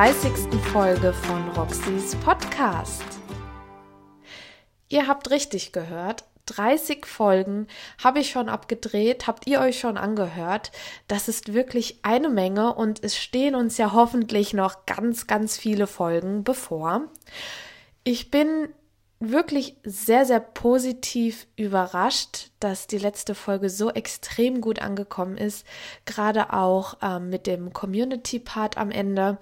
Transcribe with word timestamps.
30. 0.00 0.32
Folge 0.72 1.12
von 1.12 1.46
Roxys 1.50 2.16
Podcast. 2.24 3.04
Ihr 4.88 5.06
habt 5.06 5.30
richtig 5.30 5.72
gehört, 5.72 6.24
30 6.46 7.04
Folgen 7.04 7.66
habe 8.02 8.20
ich 8.20 8.30
schon 8.30 8.48
abgedreht, 8.48 9.26
habt 9.26 9.46
ihr 9.46 9.60
euch 9.60 9.78
schon 9.78 9.98
angehört. 9.98 10.72
Das 11.06 11.28
ist 11.28 11.52
wirklich 11.52 11.98
eine 12.00 12.30
Menge 12.30 12.72
und 12.72 13.04
es 13.04 13.18
stehen 13.18 13.54
uns 13.54 13.76
ja 13.76 13.92
hoffentlich 13.92 14.54
noch 14.54 14.86
ganz, 14.86 15.26
ganz 15.26 15.58
viele 15.58 15.86
Folgen 15.86 16.44
bevor. 16.44 17.02
Ich 18.02 18.30
bin 18.30 18.70
wirklich 19.22 19.76
sehr, 19.84 20.24
sehr 20.24 20.40
positiv 20.40 21.46
überrascht, 21.54 22.50
dass 22.58 22.86
die 22.86 22.96
letzte 22.96 23.34
Folge 23.34 23.68
so 23.68 23.90
extrem 23.90 24.62
gut 24.62 24.80
angekommen 24.80 25.36
ist. 25.36 25.66
Gerade 26.06 26.54
auch 26.54 26.96
ähm, 27.02 27.28
mit 27.28 27.46
dem 27.46 27.74
Community-Part 27.74 28.78
am 28.78 28.90
Ende, 28.90 29.36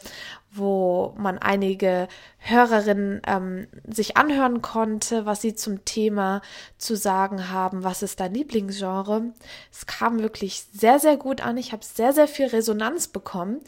wo 0.51 1.15
man 1.17 1.39
einige 1.39 2.09
Hörerinnen 2.39 3.23
ähm, 3.25 3.69
sich 3.87 4.17
anhören 4.17 4.63
konnte, 4.63 5.27
was 5.27 5.43
sie 5.43 5.55
zum 5.55 5.85
Thema 5.85 6.43
zu 6.77 6.97
sagen 6.97 7.49
haben, 7.51 7.85
was 7.85 8.03
ist 8.03 8.19
dein 8.19 8.35
Lieblingsgenre. 8.35 9.33
Es 9.71 9.87
kam 9.87 10.19
wirklich 10.19 10.65
sehr, 10.73 10.99
sehr 10.99 11.17
gut 11.17 11.41
an. 11.41 11.57
Ich 11.57 11.71
habe 11.71 11.85
sehr, 11.85 12.13
sehr 12.13 12.27
viel 12.27 12.47
Resonanz 12.47 13.07
bekommen 13.07 13.61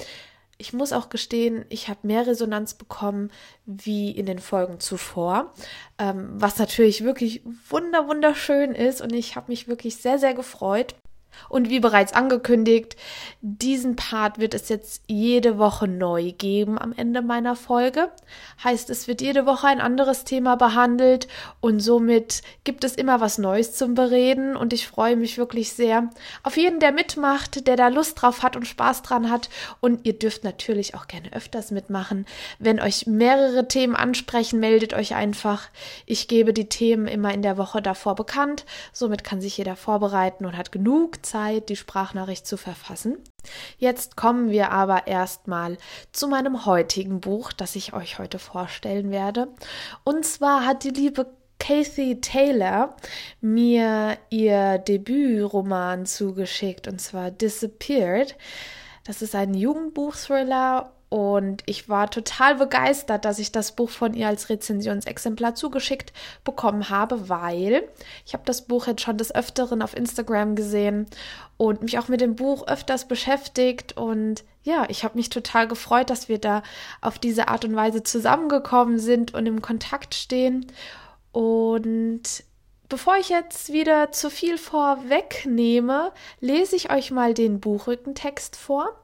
ich 0.60 0.72
muss 0.72 0.92
auch 0.92 1.08
gestehen, 1.08 1.64
ich 1.70 1.88
habe 1.88 2.00
mehr 2.02 2.26
Resonanz 2.26 2.74
bekommen 2.74 3.30
wie 3.66 4.10
in 4.10 4.26
den 4.26 4.38
Folgen 4.38 4.78
zuvor, 4.78 5.54
ähm, 5.98 6.28
was 6.34 6.58
natürlich 6.58 7.02
wirklich 7.02 7.42
wunder 7.68 8.06
wunderschön 8.06 8.74
ist 8.74 9.00
und 9.00 9.12
ich 9.12 9.36
habe 9.36 9.50
mich 9.50 9.68
wirklich 9.68 9.96
sehr 9.96 10.18
sehr 10.18 10.34
gefreut. 10.34 10.94
Und 11.48 11.70
wie 11.70 11.80
bereits 11.80 12.12
angekündigt, 12.12 12.96
diesen 13.40 13.96
Part 13.96 14.38
wird 14.38 14.54
es 14.54 14.68
jetzt 14.68 15.02
jede 15.06 15.58
Woche 15.58 15.88
neu 15.88 16.32
geben 16.32 16.78
am 16.78 16.92
Ende 16.92 17.22
meiner 17.22 17.56
Folge. 17.56 18.10
Heißt, 18.62 18.90
es 18.90 19.08
wird 19.08 19.20
jede 19.20 19.46
Woche 19.46 19.66
ein 19.66 19.80
anderes 19.80 20.24
Thema 20.24 20.56
behandelt 20.56 21.28
und 21.60 21.80
somit 21.80 22.42
gibt 22.64 22.84
es 22.84 22.94
immer 22.94 23.20
was 23.20 23.38
Neues 23.38 23.74
zum 23.74 23.94
Bereden 23.94 24.56
und 24.56 24.72
ich 24.72 24.86
freue 24.86 25.16
mich 25.16 25.38
wirklich 25.38 25.72
sehr 25.72 26.10
auf 26.42 26.56
jeden, 26.56 26.80
der 26.80 26.92
mitmacht, 26.92 27.66
der 27.66 27.76
da 27.76 27.88
Lust 27.88 28.20
drauf 28.20 28.42
hat 28.42 28.56
und 28.56 28.66
Spaß 28.66 29.02
dran 29.02 29.30
hat 29.30 29.48
und 29.80 30.06
ihr 30.06 30.18
dürft 30.18 30.44
natürlich 30.44 30.94
auch 30.94 31.06
gerne 31.06 31.32
öfters 31.32 31.70
mitmachen. 31.70 32.26
Wenn 32.58 32.80
euch 32.80 33.06
mehrere 33.06 33.66
Themen 33.68 33.96
ansprechen, 33.96 34.60
meldet 34.60 34.94
euch 34.94 35.14
einfach. 35.14 35.68
Ich 36.06 36.28
gebe 36.28 36.52
die 36.52 36.68
Themen 36.68 37.06
immer 37.06 37.32
in 37.32 37.42
der 37.42 37.56
Woche 37.56 37.80
davor 37.80 38.14
bekannt, 38.14 38.66
somit 38.92 39.24
kann 39.24 39.40
sich 39.40 39.56
jeder 39.56 39.76
vorbereiten 39.76 40.46
und 40.46 40.56
hat 40.56 40.72
genug 40.72 41.19
Zeit, 41.22 41.68
die 41.68 41.76
Sprachnachricht 41.76 42.46
zu 42.46 42.56
verfassen. 42.56 43.18
Jetzt 43.78 44.16
kommen 44.16 44.50
wir 44.50 44.70
aber 44.70 45.06
erstmal 45.06 45.78
zu 46.12 46.28
meinem 46.28 46.66
heutigen 46.66 47.20
Buch, 47.20 47.52
das 47.52 47.76
ich 47.76 47.92
euch 47.92 48.18
heute 48.18 48.38
vorstellen 48.38 49.10
werde. 49.10 49.48
Und 50.04 50.24
zwar 50.24 50.66
hat 50.66 50.84
die 50.84 50.90
liebe 50.90 51.26
Kathy 51.58 52.20
Taylor 52.20 52.96
mir 53.40 54.18
ihr 54.30 54.78
Debütroman 54.78 56.06
zugeschickt, 56.06 56.88
und 56.88 57.00
zwar 57.00 57.30
Disappeared. 57.30 58.36
Das 59.04 59.22
ist 59.22 59.34
ein 59.34 59.54
Jugendbuchthriller 59.54 60.92
und 61.10 61.64
ich 61.66 61.88
war 61.88 62.08
total 62.08 62.54
begeistert, 62.54 63.24
dass 63.24 63.40
ich 63.40 63.50
das 63.50 63.72
Buch 63.72 63.90
von 63.90 64.14
ihr 64.14 64.28
als 64.28 64.48
Rezensionsexemplar 64.48 65.56
zugeschickt 65.56 66.12
bekommen 66.44 66.88
habe, 66.88 67.28
weil 67.28 67.82
ich 68.24 68.32
habe 68.32 68.44
das 68.46 68.62
Buch 68.62 68.86
jetzt 68.86 69.02
schon 69.02 69.18
des 69.18 69.34
Öfteren 69.34 69.82
auf 69.82 69.96
Instagram 69.96 70.54
gesehen 70.54 71.06
und 71.56 71.82
mich 71.82 71.98
auch 71.98 72.06
mit 72.06 72.20
dem 72.20 72.36
Buch 72.36 72.68
öfters 72.68 73.08
beschäftigt. 73.08 73.96
Und 73.96 74.44
ja, 74.62 74.86
ich 74.88 75.02
habe 75.02 75.18
mich 75.18 75.30
total 75.30 75.66
gefreut, 75.66 76.10
dass 76.10 76.28
wir 76.28 76.38
da 76.38 76.62
auf 77.00 77.18
diese 77.18 77.48
Art 77.48 77.64
und 77.64 77.74
Weise 77.74 78.04
zusammengekommen 78.04 79.00
sind 79.00 79.34
und 79.34 79.46
im 79.46 79.60
Kontakt 79.60 80.14
stehen. 80.14 80.66
Und 81.32 82.44
Bevor 82.90 83.16
ich 83.18 83.28
jetzt 83.28 83.72
wieder 83.72 84.10
zu 84.10 84.30
viel 84.30 84.58
vorwegnehme, 84.58 86.12
lese 86.40 86.74
ich 86.74 86.90
euch 86.90 87.12
mal 87.12 87.34
den 87.34 87.60
Buchrückentext 87.60 88.56
vor 88.56 89.00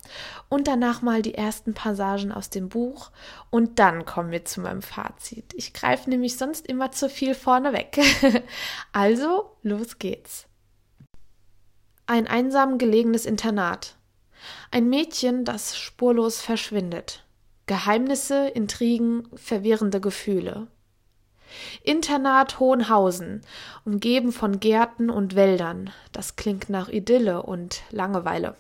und 0.48 0.66
danach 0.66 1.02
mal 1.02 1.22
die 1.22 1.34
ersten 1.34 1.72
Passagen 1.72 2.32
aus 2.32 2.50
dem 2.50 2.68
Buch 2.68 3.12
und 3.48 3.78
dann 3.78 4.04
kommen 4.04 4.32
wir 4.32 4.44
zu 4.44 4.60
meinem 4.60 4.82
Fazit. 4.82 5.54
Ich 5.54 5.72
greife 5.72 6.10
nämlich 6.10 6.36
sonst 6.36 6.66
immer 6.66 6.90
zu 6.90 7.08
viel 7.08 7.36
vorne 7.36 7.72
weg. 7.72 8.00
also, 8.92 9.52
los 9.62 10.00
geht's. 10.00 10.46
Ein 12.06 12.26
einsam 12.26 12.78
gelegenes 12.78 13.24
Internat. 13.24 13.94
Ein 14.72 14.88
Mädchen, 14.88 15.44
das 15.44 15.78
spurlos 15.78 16.40
verschwindet. 16.40 17.24
Geheimnisse, 17.66 18.48
Intrigen, 18.48 19.28
verwirrende 19.36 20.00
Gefühle. 20.00 20.66
Internat 21.82 22.58
Hohenhausen, 22.58 23.42
umgeben 23.84 24.32
von 24.32 24.60
Gärten 24.60 25.10
und 25.10 25.34
Wäldern. 25.34 25.90
Das 26.12 26.36
klingt 26.36 26.68
nach 26.68 26.88
Idylle 26.88 27.42
und 27.42 27.82
Langeweile. 27.90 28.56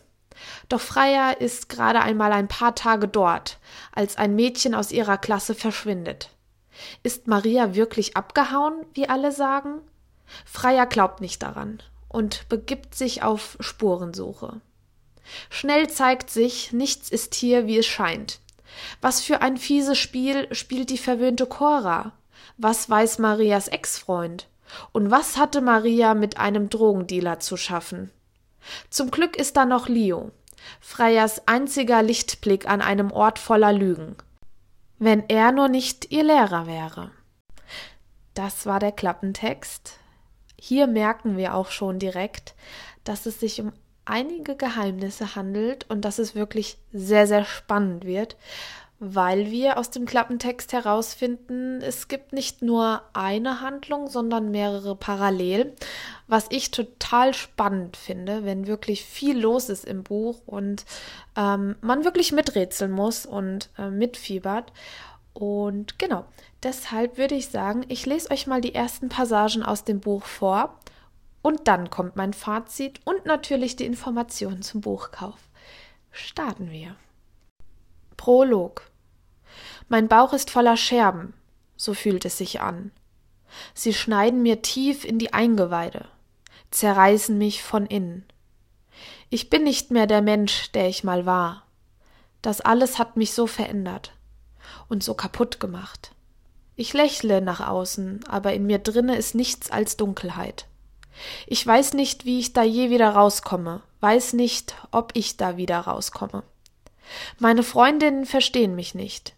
Doch 0.68 0.80
Freya 0.80 1.30
ist 1.30 1.68
gerade 1.68 2.00
einmal 2.00 2.32
ein 2.32 2.48
paar 2.48 2.74
Tage 2.74 3.08
dort, 3.08 3.58
als 3.92 4.16
ein 4.16 4.34
Mädchen 4.34 4.74
aus 4.74 4.92
ihrer 4.92 5.18
Klasse 5.18 5.54
verschwindet. 5.54 6.30
Ist 7.02 7.26
Maria 7.26 7.74
wirklich 7.74 8.16
abgehauen, 8.16 8.84
wie 8.92 9.08
alle 9.08 9.32
sagen? 9.32 9.80
Freya 10.44 10.84
glaubt 10.84 11.20
nicht 11.20 11.42
daran 11.42 11.82
und 12.08 12.48
begibt 12.48 12.94
sich 12.94 13.22
auf 13.22 13.56
Spurensuche. 13.60 14.60
Schnell 15.50 15.88
zeigt 15.88 16.30
sich, 16.30 16.72
nichts 16.72 17.10
ist 17.10 17.34
hier, 17.34 17.66
wie 17.66 17.78
es 17.78 17.86
scheint. 17.86 18.40
Was 19.00 19.22
für 19.22 19.40
ein 19.40 19.56
fieses 19.56 19.98
Spiel 19.98 20.52
spielt 20.54 20.90
die 20.90 20.98
verwöhnte 20.98 21.46
Cora? 21.46 22.12
Was 22.58 22.88
weiß 22.88 23.18
Marias 23.18 23.68
Ex-Freund? 23.68 24.48
Und 24.92 25.10
was 25.10 25.36
hatte 25.36 25.60
Maria 25.60 26.14
mit 26.14 26.38
einem 26.38 26.70
Drogendealer 26.70 27.38
zu 27.38 27.56
schaffen? 27.56 28.10
Zum 28.88 29.10
Glück 29.10 29.36
ist 29.36 29.56
da 29.56 29.66
noch 29.66 29.88
Leo, 29.88 30.32
Freyas 30.80 31.46
einziger 31.46 32.02
Lichtblick 32.02 32.66
an 32.66 32.80
einem 32.80 33.12
Ort 33.12 33.38
voller 33.38 33.72
Lügen. 33.72 34.16
Wenn 34.98 35.28
er 35.28 35.52
nur 35.52 35.68
nicht 35.68 36.10
ihr 36.10 36.24
Lehrer 36.24 36.66
wäre. 36.66 37.10
Das 38.32 38.64
war 38.64 38.80
der 38.80 38.92
Klappentext. 38.92 39.98
Hier 40.58 40.86
merken 40.86 41.36
wir 41.36 41.54
auch 41.54 41.70
schon 41.70 41.98
direkt, 41.98 42.54
dass 43.04 43.26
es 43.26 43.38
sich 43.38 43.60
um 43.60 43.72
einige 44.06 44.56
Geheimnisse 44.56 45.34
handelt 45.34 45.84
und 45.90 46.06
dass 46.06 46.18
es 46.18 46.34
wirklich 46.34 46.78
sehr, 46.92 47.26
sehr 47.26 47.44
spannend 47.44 48.06
wird, 48.06 48.36
weil 48.98 49.50
wir 49.50 49.78
aus 49.78 49.90
dem 49.90 50.06
Klappentext 50.06 50.72
herausfinden, 50.72 51.82
es 51.82 52.08
gibt 52.08 52.32
nicht 52.32 52.62
nur 52.62 53.02
eine 53.12 53.60
Handlung, 53.60 54.08
sondern 54.08 54.50
mehrere 54.50 54.96
parallel, 54.96 55.74
was 56.26 56.46
ich 56.48 56.70
total 56.70 57.34
spannend 57.34 57.96
finde, 57.96 58.44
wenn 58.44 58.66
wirklich 58.66 59.04
viel 59.04 59.38
los 59.38 59.68
ist 59.68 59.84
im 59.84 60.02
Buch 60.02 60.40
und 60.46 60.86
ähm, 61.36 61.76
man 61.82 62.04
wirklich 62.04 62.32
miträtseln 62.32 62.90
muss 62.90 63.26
und 63.26 63.68
äh, 63.76 63.90
mitfiebert. 63.90 64.72
Und 65.34 65.98
genau, 65.98 66.24
deshalb 66.62 67.18
würde 67.18 67.34
ich 67.34 67.48
sagen, 67.48 67.84
ich 67.88 68.06
lese 68.06 68.30
euch 68.30 68.46
mal 68.46 68.62
die 68.62 68.74
ersten 68.74 69.10
Passagen 69.10 69.62
aus 69.62 69.84
dem 69.84 70.00
Buch 70.00 70.24
vor 70.24 70.78
und 71.42 71.68
dann 71.68 71.90
kommt 71.90 72.16
mein 72.16 72.32
Fazit 72.32 73.00
und 73.04 73.26
natürlich 73.26 73.76
die 73.76 73.84
Informationen 73.84 74.62
zum 74.62 74.80
Buchkauf. 74.80 75.38
Starten 76.10 76.70
wir. 76.70 76.96
Prolog. 78.16 78.90
Mein 79.88 80.08
Bauch 80.08 80.32
ist 80.32 80.50
voller 80.50 80.76
Scherben, 80.76 81.34
so 81.76 81.94
fühlt 81.94 82.24
es 82.24 82.38
sich 82.38 82.60
an. 82.60 82.90
Sie 83.74 83.94
schneiden 83.94 84.42
mir 84.42 84.62
tief 84.62 85.04
in 85.04 85.18
die 85.18 85.32
Eingeweide, 85.32 86.06
zerreißen 86.70 87.36
mich 87.38 87.62
von 87.62 87.86
innen. 87.86 88.24
Ich 89.30 89.50
bin 89.50 89.64
nicht 89.64 89.90
mehr 89.90 90.06
der 90.06 90.22
Mensch, 90.22 90.72
der 90.72 90.88
ich 90.88 91.04
mal 91.04 91.26
war. 91.26 91.64
Das 92.42 92.60
alles 92.60 92.98
hat 92.98 93.16
mich 93.16 93.32
so 93.32 93.46
verändert 93.46 94.12
und 94.88 95.02
so 95.02 95.14
kaputt 95.14 95.60
gemacht. 95.60 96.12
Ich 96.76 96.92
lächle 96.92 97.40
nach 97.40 97.66
außen, 97.66 98.24
aber 98.28 98.52
in 98.52 98.66
mir 98.66 98.78
drinne 98.78 99.16
ist 99.16 99.34
nichts 99.34 99.70
als 99.70 99.96
Dunkelheit. 99.96 100.66
Ich 101.46 101.66
weiß 101.66 101.94
nicht, 101.94 102.24
wie 102.24 102.38
ich 102.38 102.52
da 102.52 102.62
je 102.62 102.90
wieder 102.90 103.10
rauskomme, 103.10 103.82
weiß 104.00 104.34
nicht, 104.34 104.76
ob 104.90 105.12
ich 105.14 105.36
da 105.36 105.56
wieder 105.56 105.80
rauskomme. 105.80 106.42
Meine 107.38 107.62
Freundinnen 107.62 108.26
verstehen 108.26 108.74
mich 108.74 108.94
nicht. 108.94 109.34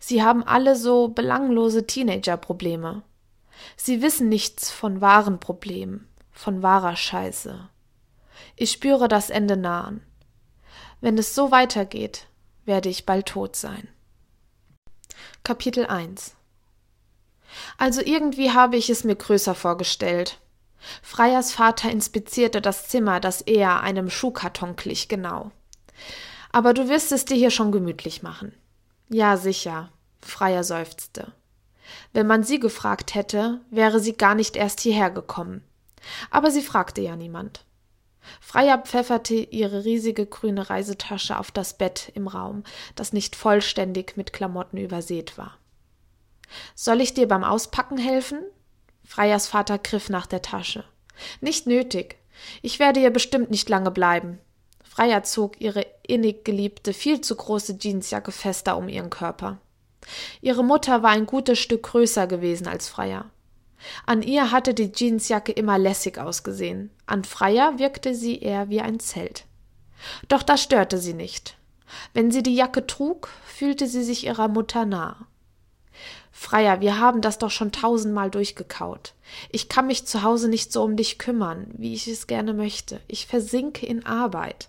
Sie 0.00 0.22
haben 0.22 0.42
alle 0.42 0.76
so 0.76 1.08
belanglose 1.08 1.86
Teenager-Probleme. 1.86 3.02
Sie 3.76 4.02
wissen 4.02 4.28
nichts 4.28 4.70
von 4.70 5.00
wahren 5.00 5.40
Problemen, 5.40 6.08
von 6.32 6.62
wahrer 6.62 6.96
Scheiße. 6.96 7.68
Ich 8.56 8.72
spüre 8.72 9.08
das 9.08 9.30
Ende 9.30 9.56
nahen. 9.56 10.02
Wenn 11.00 11.16
es 11.18 11.34
so 11.34 11.50
weitergeht, 11.50 12.26
werde 12.64 12.88
ich 12.88 13.06
bald 13.06 13.26
tot 13.26 13.56
sein. 13.56 13.88
Kapitel 15.44 15.86
1 15.86 16.34
Also 17.78 18.00
irgendwie 18.00 18.52
habe 18.52 18.76
ich 18.76 18.90
es 18.90 19.04
mir 19.04 19.16
größer 19.16 19.54
vorgestellt. 19.54 20.38
Freyers 21.02 21.52
Vater 21.52 21.90
inspizierte 21.90 22.60
das 22.60 22.88
Zimmer, 22.88 23.20
das 23.20 23.40
eher 23.40 23.80
einem 23.80 24.10
Schuhkarton 24.10 24.76
glich, 24.76 25.08
genau. 25.08 25.50
Aber 26.52 26.74
du 26.74 26.88
wirst 26.88 27.12
es 27.12 27.24
dir 27.24 27.36
hier 27.36 27.50
schon 27.50 27.72
gemütlich 27.72 28.22
machen. 28.22 28.54
Ja, 29.08 29.36
sicher, 29.36 29.90
Freier 30.20 30.64
seufzte. 30.64 31.32
Wenn 32.12 32.26
man 32.26 32.42
sie 32.42 32.60
gefragt 32.60 33.14
hätte, 33.14 33.60
wäre 33.70 34.00
sie 34.00 34.14
gar 34.14 34.34
nicht 34.34 34.56
erst 34.56 34.80
hierher 34.80 35.10
gekommen. 35.10 35.62
Aber 36.30 36.50
sie 36.50 36.62
fragte 36.62 37.00
ja 37.00 37.16
niemand. 37.16 37.64
Freier 38.40 38.78
pfefferte 38.78 39.34
ihre 39.34 39.84
riesige 39.84 40.26
grüne 40.26 40.68
Reisetasche 40.68 41.38
auf 41.38 41.50
das 41.50 41.78
Bett 41.78 42.12
im 42.14 42.28
Raum, 42.28 42.62
das 42.94 43.12
nicht 43.12 43.36
vollständig 43.36 44.16
mit 44.16 44.32
Klamotten 44.32 44.76
übersät 44.76 45.38
war. 45.38 45.56
Soll 46.74 47.00
ich 47.00 47.14
dir 47.14 47.28
beim 47.28 47.44
Auspacken 47.44 47.98
helfen? 47.98 48.40
Freiers 49.04 49.48
Vater 49.48 49.78
griff 49.78 50.10
nach 50.10 50.26
der 50.26 50.42
Tasche. 50.42 50.84
Nicht 51.40 51.66
nötig. 51.66 52.18
Ich 52.62 52.78
werde 52.78 53.00
hier 53.00 53.10
bestimmt 53.10 53.50
nicht 53.50 53.68
lange 53.68 53.90
bleiben. 53.90 54.38
Freier 54.98 55.22
zog 55.22 55.60
ihre 55.60 55.86
innig 56.02 56.44
geliebte, 56.44 56.92
viel 56.92 57.20
zu 57.20 57.36
große 57.36 57.78
Jeansjacke 57.80 58.32
fester 58.32 58.76
um 58.76 58.88
ihren 58.88 59.10
Körper. 59.10 59.58
Ihre 60.40 60.64
Mutter 60.64 61.04
war 61.04 61.10
ein 61.10 61.24
gutes 61.24 61.60
Stück 61.60 61.84
größer 61.84 62.26
gewesen 62.26 62.66
als 62.66 62.88
Freier. 62.88 63.26
An 64.06 64.22
ihr 64.22 64.50
hatte 64.50 64.74
die 64.74 64.90
Jeansjacke 64.92 65.52
immer 65.52 65.78
lässig 65.78 66.18
ausgesehen, 66.18 66.90
an 67.06 67.22
Freier 67.22 67.78
wirkte 67.78 68.12
sie 68.12 68.40
eher 68.40 68.70
wie 68.70 68.80
ein 68.80 68.98
Zelt. 68.98 69.44
Doch 70.26 70.42
das 70.42 70.64
störte 70.64 70.98
sie 70.98 71.14
nicht. 71.14 71.56
Wenn 72.12 72.32
sie 72.32 72.42
die 72.42 72.56
Jacke 72.56 72.84
trug, 72.84 73.28
fühlte 73.46 73.86
sie 73.86 74.02
sich 74.02 74.26
ihrer 74.26 74.48
Mutter 74.48 74.84
nah. 74.84 75.28
Freier, 76.32 76.80
wir 76.80 76.98
haben 76.98 77.20
das 77.20 77.38
doch 77.38 77.52
schon 77.52 77.70
tausendmal 77.70 78.32
durchgekaut. 78.32 79.14
Ich 79.50 79.68
kann 79.68 79.86
mich 79.86 80.06
zu 80.06 80.24
Hause 80.24 80.48
nicht 80.48 80.72
so 80.72 80.82
um 80.82 80.96
dich 80.96 81.20
kümmern, 81.20 81.68
wie 81.76 81.94
ich 81.94 82.08
es 82.08 82.26
gerne 82.26 82.52
möchte. 82.52 83.00
Ich 83.06 83.28
versinke 83.28 83.86
in 83.86 84.04
Arbeit. 84.04 84.68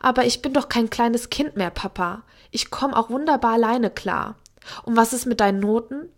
Aber 0.00 0.24
ich 0.24 0.42
bin 0.42 0.52
doch 0.52 0.68
kein 0.68 0.90
kleines 0.90 1.30
Kind 1.30 1.56
mehr, 1.56 1.70
Papa. 1.70 2.22
Ich 2.50 2.70
komme 2.70 2.96
auch 2.96 3.10
wunderbar 3.10 3.54
alleine 3.54 3.90
klar. 3.90 4.36
Und 4.84 4.96
was 4.96 5.12
ist 5.12 5.26
mit 5.26 5.40
deinen 5.40 5.60
Noten? 5.60 6.08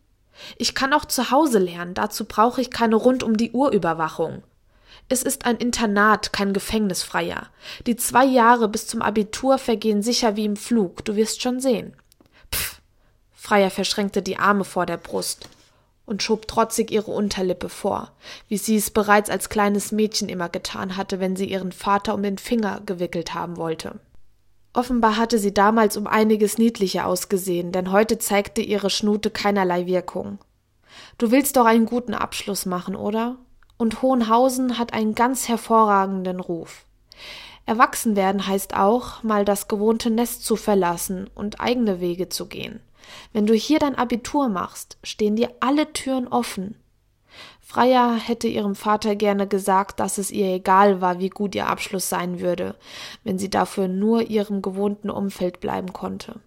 Ich 0.56 0.74
kann 0.74 0.92
auch 0.92 1.04
zu 1.04 1.30
Hause 1.30 1.58
lernen, 1.58 1.94
dazu 1.94 2.24
brauche 2.24 2.60
ich 2.60 2.70
keine 2.70 2.96
rund 2.96 3.22
um 3.22 3.36
die 3.36 3.52
Uhr 3.52 3.72
Überwachung. 3.72 4.42
Es 5.08 5.22
ist 5.22 5.46
ein 5.46 5.56
Internat, 5.56 6.32
kein 6.32 6.52
Gefängnisfreier. 6.52 7.48
Die 7.86 7.96
zwei 7.96 8.24
Jahre 8.24 8.68
bis 8.68 8.86
zum 8.86 9.02
Abitur 9.02 9.58
vergehen 9.58 10.02
sicher 10.02 10.36
wie 10.36 10.44
im 10.44 10.56
Flug, 10.56 11.04
du 11.04 11.16
wirst 11.16 11.42
schon 11.42 11.60
sehen. 11.60 11.94
Pff. 12.54 12.80
Freier 13.32 13.70
verschränkte 13.70 14.22
die 14.22 14.38
Arme 14.38 14.64
vor 14.64 14.86
der 14.86 14.98
Brust 14.98 15.48
und 16.08 16.22
schob 16.22 16.48
trotzig 16.48 16.90
ihre 16.90 17.10
Unterlippe 17.10 17.68
vor, 17.68 18.10
wie 18.48 18.58
sie 18.58 18.76
es 18.76 18.90
bereits 18.90 19.30
als 19.30 19.48
kleines 19.48 19.92
Mädchen 19.92 20.28
immer 20.28 20.48
getan 20.48 20.96
hatte, 20.96 21.20
wenn 21.20 21.36
sie 21.36 21.44
ihren 21.44 21.70
Vater 21.72 22.14
um 22.14 22.22
den 22.22 22.38
Finger 22.38 22.80
gewickelt 22.86 23.34
haben 23.34 23.56
wollte. 23.56 24.00
Offenbar 24.72 25.16
hatte 25.16 25.38
sie 25.38 25.52
damals 25.52 25.96
um 25.96 26.06
einiges 26.06 26.58
niedlicher 26.58 27.06
ausgesehen, 27.06 27.72
denn 27.72 27.92
heute 27.92 28.18
zeigte 28.18 28.62
ihre 28.62 28.90
Schnute 28.90 29.30
keinerlei 29.30 29.86
Wirkung. 29.86 30.38
Du 31.18 31.30
willst 31.30 31.56
doch 31.56 31.66
einen 31.66 31.86
guten 31.86 32.14
Abschluss 32.14 32.66
machen, 32.66 32.96
oder? 32.96 33.36
Und 33.76 34.02
Hohenhausen 34.02 34.78
hat 34.78 34.92
einen 34.92 35.14
ganz 35.14 35.48
hervorragenden 35.48 36.40
Ruf. 36.40 36.84
Erwachsen 37.66 38.16
werden 38.16 38.46
heißt 38.46 38.74
auch, 38.74 39.22
mal 39.22 39.44
das 39.44 39.68
gewohnte 39.68 40.10
Nest 40.10 40.44
zu 40.44 40.56
verlassen 40.56 41.28
und 41.34 41.60
eigene 41.60 42.00
Wege 42.00 42.28
zu 42.28 42.46
gehen. 42.46 42.80
Wenn 43.32 43.46
du 43.46 43.54
hier 43.54 43.78
dein 43.78 43.94
Abitur 43.94 44.48
machst, 44.48 44.98
stehen 45.02 45.36
dir 45.36 45.50
alle 45.60 45.92
Türen 45.92 46.28
offen. 46.28 46.76
Freya 47.60 48.14
hätte 48.14 48.48
ihrem 48.48 48.74
Vater 48.74 49.14
gerne 49.14 49.46
gesagt, 49.46 50.00
dass 50.00 50.18
es 50.18 50.30
ihr 50.30 50.46
egal 50.54 51.00
war, 51.00 51.18
wie 51.18 51.28
gut 51.28 51.54
ihr 51.54 51.66
Abschluss 51.66 52.08
sein 52.08 52.40
würde, 52.40 52.74
wenn 53.24 53.38
sie 53.38 53.50
dafür 53.50 53.88
nur 53.88 54.22
ihrem 54.22 54.62
gewohnten 54.62 55.10
Umfeld 55.10 55.60
bleiben 55.60 55.92
konnte. 55.92 56.40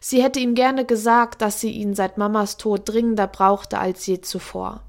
Sie 0.00 0.22
hätte 0.22 0.38
ihm 0.38 0.54
gerne 0.54 0.84
gesagt, 0.84 1.42
dass 1.42 1.60
sie 1.60 1.72
ihn 1.72 1.94
seit 1.94 2.18
Mamas 2.18 2.56
Tod 2.56 2.88
dringender 2.88 3.26
brauchte 3.26 3.78
als 3.78 4.06
je 4.06 4.20
zuvor. 4.20 4.82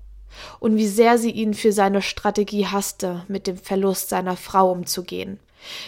Und 0.60 0.78
wie 0.78 0.88
sehr 0.88 1.18
sie 1.18 1.32
ihn 1.32 1.54
für 1.54 1.72
seine 1.72 2.02
Strategie 2.02 2.68
hasste, 2.68 3.24
mit 3.28 3.48
dem 3.48 3.58
Verlust 3.58 4.10
seiner 4.10 4.36
Frau 4.38 4.72
umzugehen, 4.72 5.40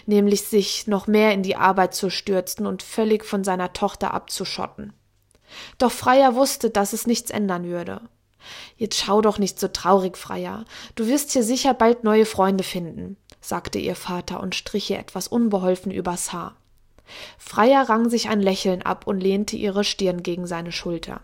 nämlich 0.06 0.44
sich 0.44 0.88
noch 0.88 1.08
mehr 1.08 1.32
in 1.34 1.44
die 1.44 1.56
Arbeit 1.56 1.94
zu 1.96 2.10
stürzen 2.10 2.66
und 2.66 2.84
völlig 2.84 3.26
von 3.26 3.44
seiner 3.44 3.74
Tochter 3.74 4.14
abzuschotten. 4.14 4.94
Doch 5.78 5.92
Freya 5.92 6.36
wusste, 6.36 6.70
dass 6.70 6.94
es 6.94 7.08
nichts 7.08 7.32
ändern 7.32 7.66
würde. 7.66 8.02
Jetzt 8.78 8.98
schau 8.98 9.22
doch 9.22 9.40
nicht 9.40 9.60
so 9.60 9.68
traurig, 9.68 10.18
Freier. 10.18 10.66
Du 10.96 11.08
wirst 11.08 11.32
hier 11.32 11.44
sicher 11.44 11.74
bald 11.74 12.04
neue 12.04 12.26
Freunde 12.26 12.64
finden, 12.64 13.18
sagte 13.42 13.80
ihr 13.80 13.96
Vater 13.96 14.40
und 14.42 14.56
strich 14.56 14.90
ihr 14.90 15.00
etwas 15.00 15.28
unbeholfen 15.28 15.92
übers 15.92 16.34
Haar. 16.34 16.56
Freier 17.38 17.88
rang 17.88 18.10
sich 18.10 18.30
ein 18.30 18.42
Lächeln 18.42 18.82
ab 18.82 19.08
und 19.08 19.20
lehnte 19.20 19.56
ihre 19.56 19.84
Stirn 19.84 20.24
gegen 20.24 20.48
seine 20.48 20.72
Schulter. 20.72 21.22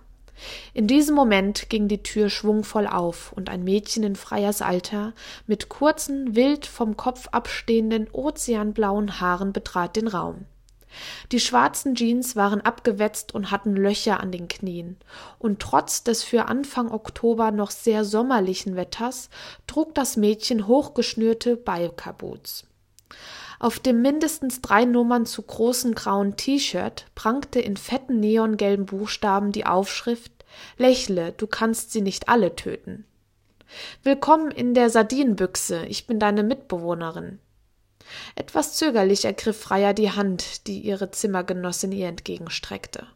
In 0.73 0.87
diesem 0.87 1.15
Moment 1.15 1.69
ging 1.69 1.87
die 1.87 2.01
Tür 2.01 2.29
schwungvoll 2.29 2.87
auf, 2.87 3.31
und 3.33 3.49
ein 3.49 3.63
Mädchen 3.63 4.03
in 4.03 4.15
Freiers 4.15 4.61
Alter 4.61 5.13
mit 5.45 5.69
kurzen, 5.69 6.35
wild 6.35 6.65
vom 6.65 6.97
Kopf 6.97 7.27
abstehenden, 7.31 8.07
ozeanblauen 8.11 9.19
Haaren 9.19 9.53
betrat 9.53 9.95
den 9.95 10.07
Raum. 10.07 10.45
Die 11.31 11.39
schwarzen 11.39 11.95
Jeans 11.95 12.35
waren 12.35 12.61
abgewetzt 12.61 13.33
und 13.33 13.51
hatten 13.51 13.75
Löcher 13.75 14.19
an 14.19 14.31
den 14.31 14.47
Knien, 14.47 14.97
und 15.39 15.59
trotz 15.59 16.03
des 16.03 16.23
für 16.23 16.45
Anfang 16.45 16.91
Oktober 16.91 17.51
noch 17.51 17.71
sehr 17.71 18.03
sommerlichen 18.05 18.75
Wetters 18.75 19.29
trug 19.67 19.95
das 19.95 20.17
Mädchen 20.17 20.67
hochgeschnürte 20.67 21.55
Biker-Boots. 21.57 22.65
Auf 23.59 23.79
dem 23.79 24.01
mindestens 24.01 24.61
drei 24.61 24.85
Nummern 24.85 25.27
zu 25.27 25.43
großen 25.43 25.93
grauen 25.93 26.35
T-Shirt 26.35 27.05
prangte 27.13 27.59
in 27.59 27.77
fetten 27.77 28.19
neongelben 28.19 28.87
Buchstaben 28.87 29.51
die 29.51 29.67
Aufschrift 29.67 30.31
Lächle, 30.77 31.33
du 31.33 31.47
kannst 31.47 31.91
sie 31.91 32.01
nicht 32.01 32.27
alle 32.27 32.55
töten. 32.55 33.05
Willkommen 34.03 34.51
in 34.51 34.73
der 34.73 34.89
Sardinenbüchse, 34.89 35.85
ich 35.85 36.07
bin 36.07 36.19
deine 36.19 36.43
Mitbewohnerin. 36.43 37.39
Etwas 38.35 38.75
zögerlich 38.75 39.25
ergriff 39.25 39.59
Freier 39.59 39.93
die 39.93 40.11
Hand, 40.11 40.67
die 40.67 40.79
ihre 40.79 41.11
Zimmergenossin 41.11 41.91
ihr 41.91 42.07
entgegenstreckte. 42.07 43.07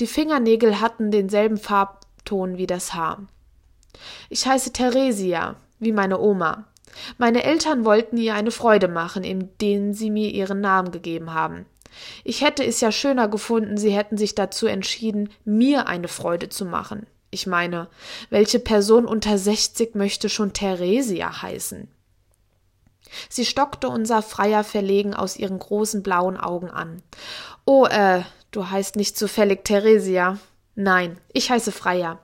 Die 0.00 0.06
Fingernägel 0.06 0.80
hatten 0.80 1.10
denselben 1.10 1.56
Farbton 1.56 2.56
wie 2.58 2.66
das 2.66 2.94
Haar. 2.94 3.26
Ich 4.28 4.46
heiße 4.46 4.72
Theresia, 4.72 5.56
wie 5.78 5.92
meine 5.92 6.20
Oma. 6.20 6.66
Meine 7.18 7.44
Eltern 7.44 7.84
wollten 7.84 8.16
ihr 8.16 8.34
eine 8.34 8.50
Freude 8.50 8.88
machen, 8.88 9.24
indem 9.24 9.92
sie 9.94 10.10
mir 10.10 10.30
ihren 10.30 10.60
Namen 10.60 10.90
gegeben 10.90 11.32
haben. 11.32 11.66
Ich 12.24 12.42
hätte 12.42 12.64
es 12.64 12.80
ja 12.80 12.92
schöner 12.92 13.28
gefunden, 13.28 13.76
sie 13.76 13.90
hätten 13.90 14.16
sich 14.16 14.34
dazu 14.34 14.66
entschieden, 14.66 15.30
mir 15.44 15.86
eine 15.86 16.08
Freude 16.08 16.48
zu 16.48 16.64
machen. 16.64 17.06
Ich 17.30 17.46
meine, 17.46 17.88
welche 18.28 18.58
Person 18.58 19.06
unter 19.06 19.38
sechzig 19.38 19.94
möchte 19.94 20.28
schon 20.28 20.52
Theresia 20.52 21.42
heißen? 21.42 21.88
Sie 23.28 23.44
stockte 23.44 23.88
und 23.88 24.06
sah 24.06 24.22
Freier 24.22 24.64
verlegen 24.64 25.14
aus 25.14 25.36
ihren 25.36 25.58
großen 25.58 26.02
blauen 26.02 26.36
Augen 26.36 26.70
an. 26.70 27.02
Oh, 27.64 27.86
äh, 27.86 28.22
du 28.50 28.70
heißt 28.70 28.96
nicht 28.96 29.16
zufällig 29.16 29.64
Theresia. 29.64 30.38
Nein, 30.74 31.18
ich 31.32 31.50
heiße 31.50 31.72
Freier. 31.72 32.20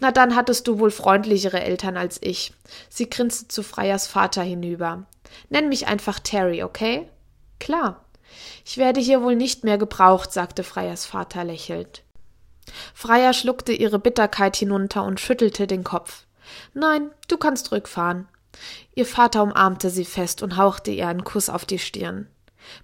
Na 0.00 0.10
dann 0.10 0.34
hattest 0.34 0.66
du 0.66 0.78
wohl 0.78 0.90
freundlichere 0.90 1.60
Eltern 1.60 1.96
als 1.96 2.18
ich. 2.20 2.52
Sie 2.88 3.08
grinste 3.08 3.48
zu 3.48 3.62
Freiers 3.62 4.06
Vater 4.06 4.42
hinüber. 4.42 5.04
Nenn 5.50 5.68
mich 5.68 5.86
einfach 5.86 6.18
Terry, 6.18 6.62
okay? 6.62 7.08
Klar. 7.60 8.04
Ich 8.64 8.78
werde 8.78 9.00
hier 9.00 9.22
wohl 9.22 9.36
nicht 9.36 9.64
mehr 9.64 9.78
gebraucht, 9.78 10.32
sagte 10.32 10.64
Freiers 10.64 11.04
Vater 11.04 11.44
lächelnd. 11.44 12.02
Freier 12.94 13.32
schluckte 13.32 13.72
ihre 13.72 13.98
Bitterkeit 13.98 14.56
hinunter 14.56 15.04
und 15.04 15.20
schüttelte 15.20 15.66
den 15.66 15.84
Kopf. 15.84 16.24
Nein, 16.74 17.10
du 17.28 17.36
kannst 17.36 17.72
rückfahren. 17.72 18.28
Ihr 18.94 19.06
Vater 19.06 19.42
umarmte 19.42 19.90
sie 19.90 20.04
fest 20.04 20.42
und 20.42 20.56
hauchte 20.56 20.90
ihr 20.90 21.08
einen 21.08 21.24
Kuss 21.24 21.48
auf 21.48 21.64
die 21.64 21.78
Stirn. 21.78 22.28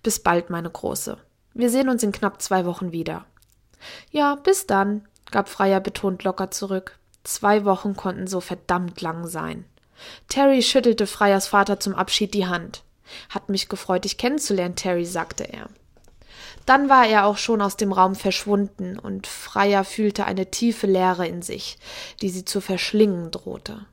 Bis 0.03 0.21
bald, 0.21 0.51
meine 0.51 0.71
Große. 0.71 1.19
Wir 1.55 1.71
sehen 1.71 1.89
uns 1.89 2.03
in 2.03 2.13
knapp 2.13 2.41
zwei 2.43 2.65
Wochen 2.65 2.93
wieder. 2.93 3.25
Ja, 4.11 4.35
bis 4.37 4.67
dann, 4.67 5.07
gab 5.31 5.49
Freier 5.49 5.81
betont 5.81 6.25
locker 6.25 6.51
zurück. 6.51 6.99
Zwei 7.25 7.65
Wochen 7.65 7.97
konnten 7.97 8.27
so 8.27 8.41
verdammt 8.41 9.01
lang 9.01 9.27
sein. 9.27 9.65
Terry 10.29 10.63
schüttelte 10.63 11.07
Freiers 11.07 11.49
Vater 11.49 11.81
zum 11.81 11.95
Abschied 11.95 12.35
die 12.35 12.47
Hand. 12.47 12.83
Hat 13.29 13.49
mich 13.49 13.69
gefreut, 13.69 14.05
dich 14.05 14.19
kennenzulernen, 14.19 14.77
Terry, 14.77 15.05
sagte 15.05 15.45
er. 15.45 15.69
Dann 16.67 16.89
war 16.89 17.07
er 17.07 17.27
auch 17.27 17.39
schon 17.39 17.63
aus 17.63 17.77
dem 17.77 17.93
Raum 17.93 18.15
verschwunden, 18.15 18.99
und 18.99 19.27
Freier 19.27 19.85
fühlte 19.85 20.27
eine 20.27 20.51
tiefe 20.51 20.87
Leere 20.87 21.27
in 21.27 21.43
sich, 21.43 21.79
die 22.21 22.29
sie 22.29 22.45
zu 22.45 22.61
verschlingen 22.61 23.31
drohte. 23.31 23.87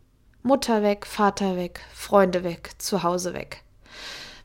Mutter 0.45 0.83
weg, 0.83 1.07
Vater 1.07 1.55
weg, 1.55 1.81
Freunde 1.91 2.43
weg, 2.43 2.73
Zuhause 2.77 3.33
weg. 3.33 3.63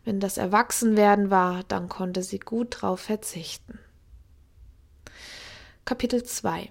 Wenn 0.02 0.18
das 0.18 0.38
Erwachsenwerden 0.38 1.28
war, 1.28 1.62
dann 1.64 1.90
konnte 1.90 2.22
sie 2.22 2.38
gut 2.38 2.80
drauf 2.80 3.00
verzichten. 3.00 3.78
Kapitel 5.84 6.24
2 6.24 6.70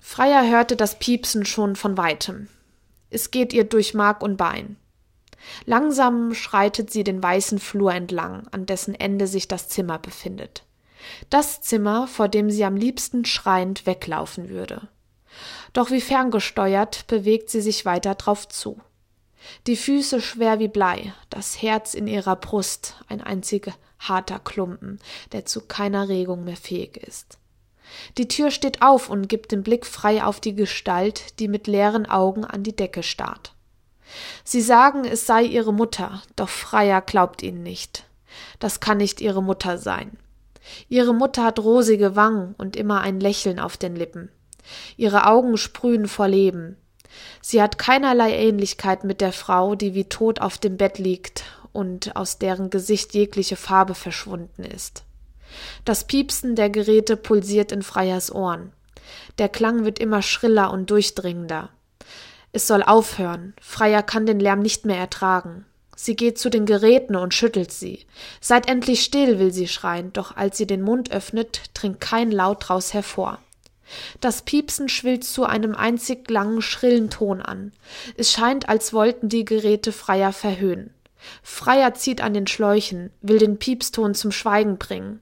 Freier 0.00 0.50
hörte 0.50 0.74
das 0.74 0.98
Piepsen 0.98 1.44
schon 1.44 1.76
von 1.76 1.96
weitem. 1.96 2.48
Es 3.10 3.30
geht 3.30 3.52
ihr 3.52 3.62
durch 3.62 3.94
Mark 3.94 4.24
und 4.24 4.36
Bein. 4.36 4.76
Langsam 5.64 6.34
schreitet 6.34 6.90
sie 6.90 7.04
den 7.04 7.22
weißen 7.22 7.60
Flur 7.60 7.94
entlang, 7.94 8.48
an 8.50 8.66
dessen 8.66 8.96
Ende 8.96 9.28
sich 9.28 9.46
das 9.46 9.68
Zimmer 9.68 10.00
befindet. 10.00 10.64
Das 11.30 11.60
Zimmer, 11.60 12.08
vor 12.08 12.26
dem 12.26 12.50
sie 12.50 12.64
am 12.64 12.74
liebsten 12.74 13.24
schreiend 13.24 13.86
weglaufen 13.86 14.48
würde. 14.48 14.88
Doch 15.72 15.90
wie 15.90 16.00
ferngesteuert 16.00 17.06
bewegt 17.06 17.50
sie 17.50 17.60
sich 17.60 17.84
weiter 17.84 18.14
drauf 18.14 18.48
zu. 18.48 18.80
Die 19.66 19.76
Füße 19.76 20.20
schwer 20.20 20.58
wie 20.58 20.68
Blei, 20.68 21.14
das 21.30 21.62
Herz 21.62 21.94
in 21.94 22.06
ihrer 22.06 22.36
Brust 22.36 22.96
ein 23.08 23.20
einziger 23.20 23.72
harter 23.98 24.38
Klumpen, 24.38 25.00
der 25.32 25.46
zu 25.46 25.62
keiner 25.62 26.08
Regung 26.08 26.44
mehr 26.44 26.56
fähig 26.56 26.96
ist. 26.96 27.38
Die 28.18 28.28
Tür 28.28 28.50
steht 28.50 28.82
auf 28.82 29.10
und 29.10 29.28
gibt 29.28 29.52
den 29.52 29.62
Blick 29.62 29.86
frei 29.86 30.24
auf 30.24 30.40
die 30.40 30.54
Gestalt, 30.54 31.38
die 31.38 31.48
mit 31.48 31.66
leeren 31.66 32.06
Augen 32.06 32.44
an 32.44 32.62
die 32.62 32.76
Decke 32.76 33.02
starrt. 33.02 33.54
Sie 34.44 34.60
sagen, 34.60 35.04
es 35.04 35.26
sei 35.26 35.42
ihre 35.42 35.72
Mutter, 35.72 36.22
doch 36.36 36.48
Freier 36.48 37.00
glaubt 37.00 37.42
ihnen 37.42 37.62
nicht. 37.62 38.04
Das 38.58 38.80
kann 38.80 38.98
nicht 38.98 39.20
ihre 39.20 39.42
Mutter 39.42 39.78
sein. 39.78 40.18
Ihre 40.88 41.14
Mutter 41.14 41.44
hat 41.44 41.58
rosige 41.58 42.16
Wangen 42.16 42.54
und 42.56 42.76
immer 42.76 43.00
ein 43.00 43.20
Lächeln 43.20 43.58
auf 43.58 43.76
den 43.76 43.96
Lippen. 43.96 44.30
Ihre 44.96 45.26
Augen 45.26 45.56
sprühen 45.56 46.08
vor 46.08 46.28
Leben. 46.28 46.76
Sie 47.40 47.60
hat 47.60 47.78
keinerlei 47.78 48.36
Ähnlichkeit 48.36 49.04
mit 49.04 49.20
der 49.20 49.32
Frau, 49.32 49.74
die 49.74 49.94
wie 49.94 50.04
tot 50.04 50.40
auf 50.40 50.58
dem 50.58 50.76
Bett 50.76 50.98
liegt 50.98 51.44
und 51.72 52.16
aus 52.16 52.38
deren 52.38 52.70
Gesicht 52.70 53.14
jegliche 53.14 53.56
Farbe 53.56 53.94
verschwunden 53.94 54.64
ist. 54.64 55.04
Das 55.84 56.06
Piepsen 56.06 56.56
der 56.56 56.70
Geräte 56.70 57.16
pulsiert 57.16 57.72
in 57.72 57.82
Freiers 57.82 58.34
Ohren. 58.34 58.72
Der 59.38 59.48
Klang 59.48 59.84
wird 59.84 59.98
immer 59.98 60.22
schriller 60.22 60.72
und 60.72 60.90
durchdringender. 60.90 61.70
Es 62.52 62.66
soll 62.66 62.82
aufhören. 62.82 63.54
Freier 63.60 64.02
kann 64.02 64.26
den 64.26 64.40
Lärm 64.40 64.60
nicht 64.60 64.84
mehr 64.84 64.98
ertragen. 64.98 65.64
Sie 65.96 66.16
geht 66.16 66.38
zu 66.38 66.50
den 66.50 66.66
Geräten 66.66 67.16
und 67.16 67.34
schüttelt 67.34 67.70
sie. 67.70 68.06
Seid 68.40 68.68
endlich 68.68 69.02
still, 69.02 69.38
will 69.38 69.52
sie 69.52 69.68
schreien, 69.68 70.12
doch 70.12 70.36
als 70.36 70.56
sie 70.56 70.66
den 70.66 70.82
Mund 70.82 71.12
öffnet, 71.12 71.62
dringt 71.74 72.00
kein 72.00 72.30
Laut 72.30 72.68
draus 72.68 72.92
hervor. 72.94 73.38
Das 74.20 74.42
Piepsen 74.42 74.88
schwillt 74.88 75.24
zu 75.24 75.44
einem 75.44 75.74
einzig 75.74 76.30
langen, 76.30 76.62
schrillen 76.62 77.10
Ton 77.10 77.40
an. 77.42 77.72
Es 78.16 78.32
scheint, 78.32 78.68
als 78.68 78.92
wollten 78.92 79.28
die 79.28 79.44
Geräte 79.44 79.92
Freier 79.92 80.32
verhöhnen. 80.32 80.94
Freier 81.42 81.94
zieht 81.94 82.20
an 82.20 82.34
den 82.34 82.46
Schläuchen, 82.46 83.10
will 83.20 83.38
den 83.38 83.58
Piepston 83.58 84.14
zum 84.14 84.32
Schweigen 84.32 84.78
bringen. 84.78 85.20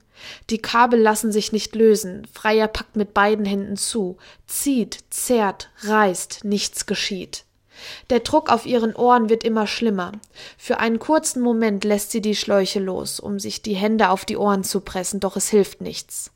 Die 0.49 0.59
Kabel 0.59 0.99
lassen 0.99 1.31
sich 1.31 1.51
nicht 1.51 1.75
lösen. 1.75 2.27
Freier 2.31 2.67
packt 2.67 2.95
mit 2.95 3.13
beiden 3.13 3.45
Händen 3.45 3.77
zu, 3.77 4.17
zieht, 4.47 4.99
zerrt, 5.09 5.69
reißt, 5.83 6.43
nichts 6.43 6.85
geschieht. 6.85 7.45
Der 8.09 8.19
Druck 8.19 8.51
auf 8.51 8.65
ihren 8.65 8.95
Ohren 8.95 9.29
wird 9.29 9.43
immer 9.43 9.65
schlimmer. 9.65 10.11
Für 10.57 10.79
einen 10.79 10.99
kurzen 10.99 11.41
Moment 11.41 11.83
lässt 11.83 12.11
sie 12.11 12.21
die 12.21 12.35
Schläuche 12.35 12.79
los, 12.79 13.19
um 13.19 13.39
sich 13.39 13.61
die 13.61 13.75
Hände 13.75 14.09
auf 14.09 14.25
die 14.25 14.37
Ohren 14.37 14.63
zu 14.63 14.81
pressen, 14.81 15.19
doch 15.19 15.35
es 15.35 15.49
hilft 15.49 15.81
nichts. 15.81 16.31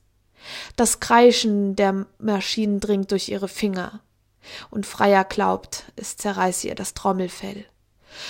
Das 0.75 0.99
Kreischen 0.99 1.75
der 1.75 2.05
Maschinen 2.19 2.79
dringt 2.79 3.11
durch 3.11 3.29
ihre 3.29 3.47
Finger. 3.47 4.01
Und 4.69 4.85
Freier 4.85 5.23
glaubt, 5.23 5.85
es 5.95 6.17
zerreiße 6.17 6.67
ihr 6.67 6.75
das 6.75 6.93
Trommelfell. 6.93 7.65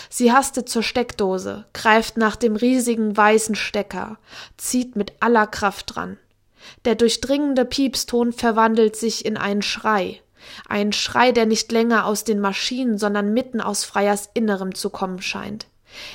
Sie 0.09 0.31
hastet 0.31 0.69
zur 0.69 0.81
Steckdose, 0.81 1.65
greift 1.73 2.17
nach 2.17 2.35
dem 2.35 2.55
riesigen 2.55 3.15
weißen 3.15 3.55
Stecker, 3.55 4.17
zieht 4.57 4.95
mit 4.95 5.13
aller 5.19 5.45
Kraft 5.45 5.95
dran. 5.95 6.17
Der 6.85 6.95
durchdringende 6.95 7.65
Piepston 7.65 8.33
verwandelt 8.33 8.95
sich 8.95 9.25
in 9.25 9.37
einen 9.37 9.61
Schrei, 9.61 10.21
ein 10.67 10.93
Schrei, 10.93 11.31
der 11.31 11.45
nicht 11.45 11.71
länger 11.71 12.05
aus 12.05 12.23
den 12.23 12.39
Maschinen, 12.39 12.97
sondern 12.97 13.33
mitten 13.33 13.61
aus 13.61 13.83
Freiers 13.83 14.29
Innerem 14.33 14.75
zu 14.75 14.89
kommen 14.89 15.21
scheint. 15.21 15.67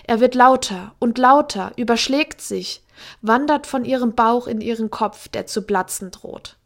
Er 0.04 0.20
wird 0.20 0.34
lauter 0.34 0.94
und 0.99 1.18
lauter, 1.18 1.72
überschlägt 1.76 2.40
sich, 2.40 2.82
wandert 3.22 3.66
von 3.66 3.84
ihrem 3.84 4.14
Bauch 4.14 4.46
in 4.46 4.60
ihren 4.60 4.90
Kopf, 4.90 5.28
der 5.28 5.46
zu 5.46 5.62
platzen 5.62 6.10
droht. 6.10 6.56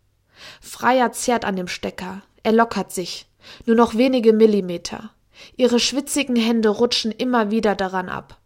Freier 0.60 1.12
zerrt 1.12 1.44
an 1.44 1.56
dem 1.56 1.68
Stecker, 1.68 2.22
er 2.42 2.52
lockert 2.52 2.92
sich, 2.92 3.26
nur 3.66 3.76
noch 3.76 3.94
wenige 3.94 4.32
Millimeter. 4.32 5.10
Ihre 5.56 5.80
schwitzigen 5.80 6.36
Hände 6.36 6.68
rutschen 6.68 7.12
immer 7.12 7.50
wieder 7.50 7.74
daran 7.74 8.08
ab. 8.08 8.38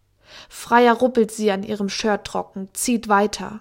Freier 0.49 0.95
ruppelt 0.95 1.31
sie 1.31 1.51
an 1.51 1.63
ihrem 1.63 1.89
Shirt 1.89 2.25
trocken, 2.25 2.69
zieht 2.73 3.09
weiter. 3.09 3.61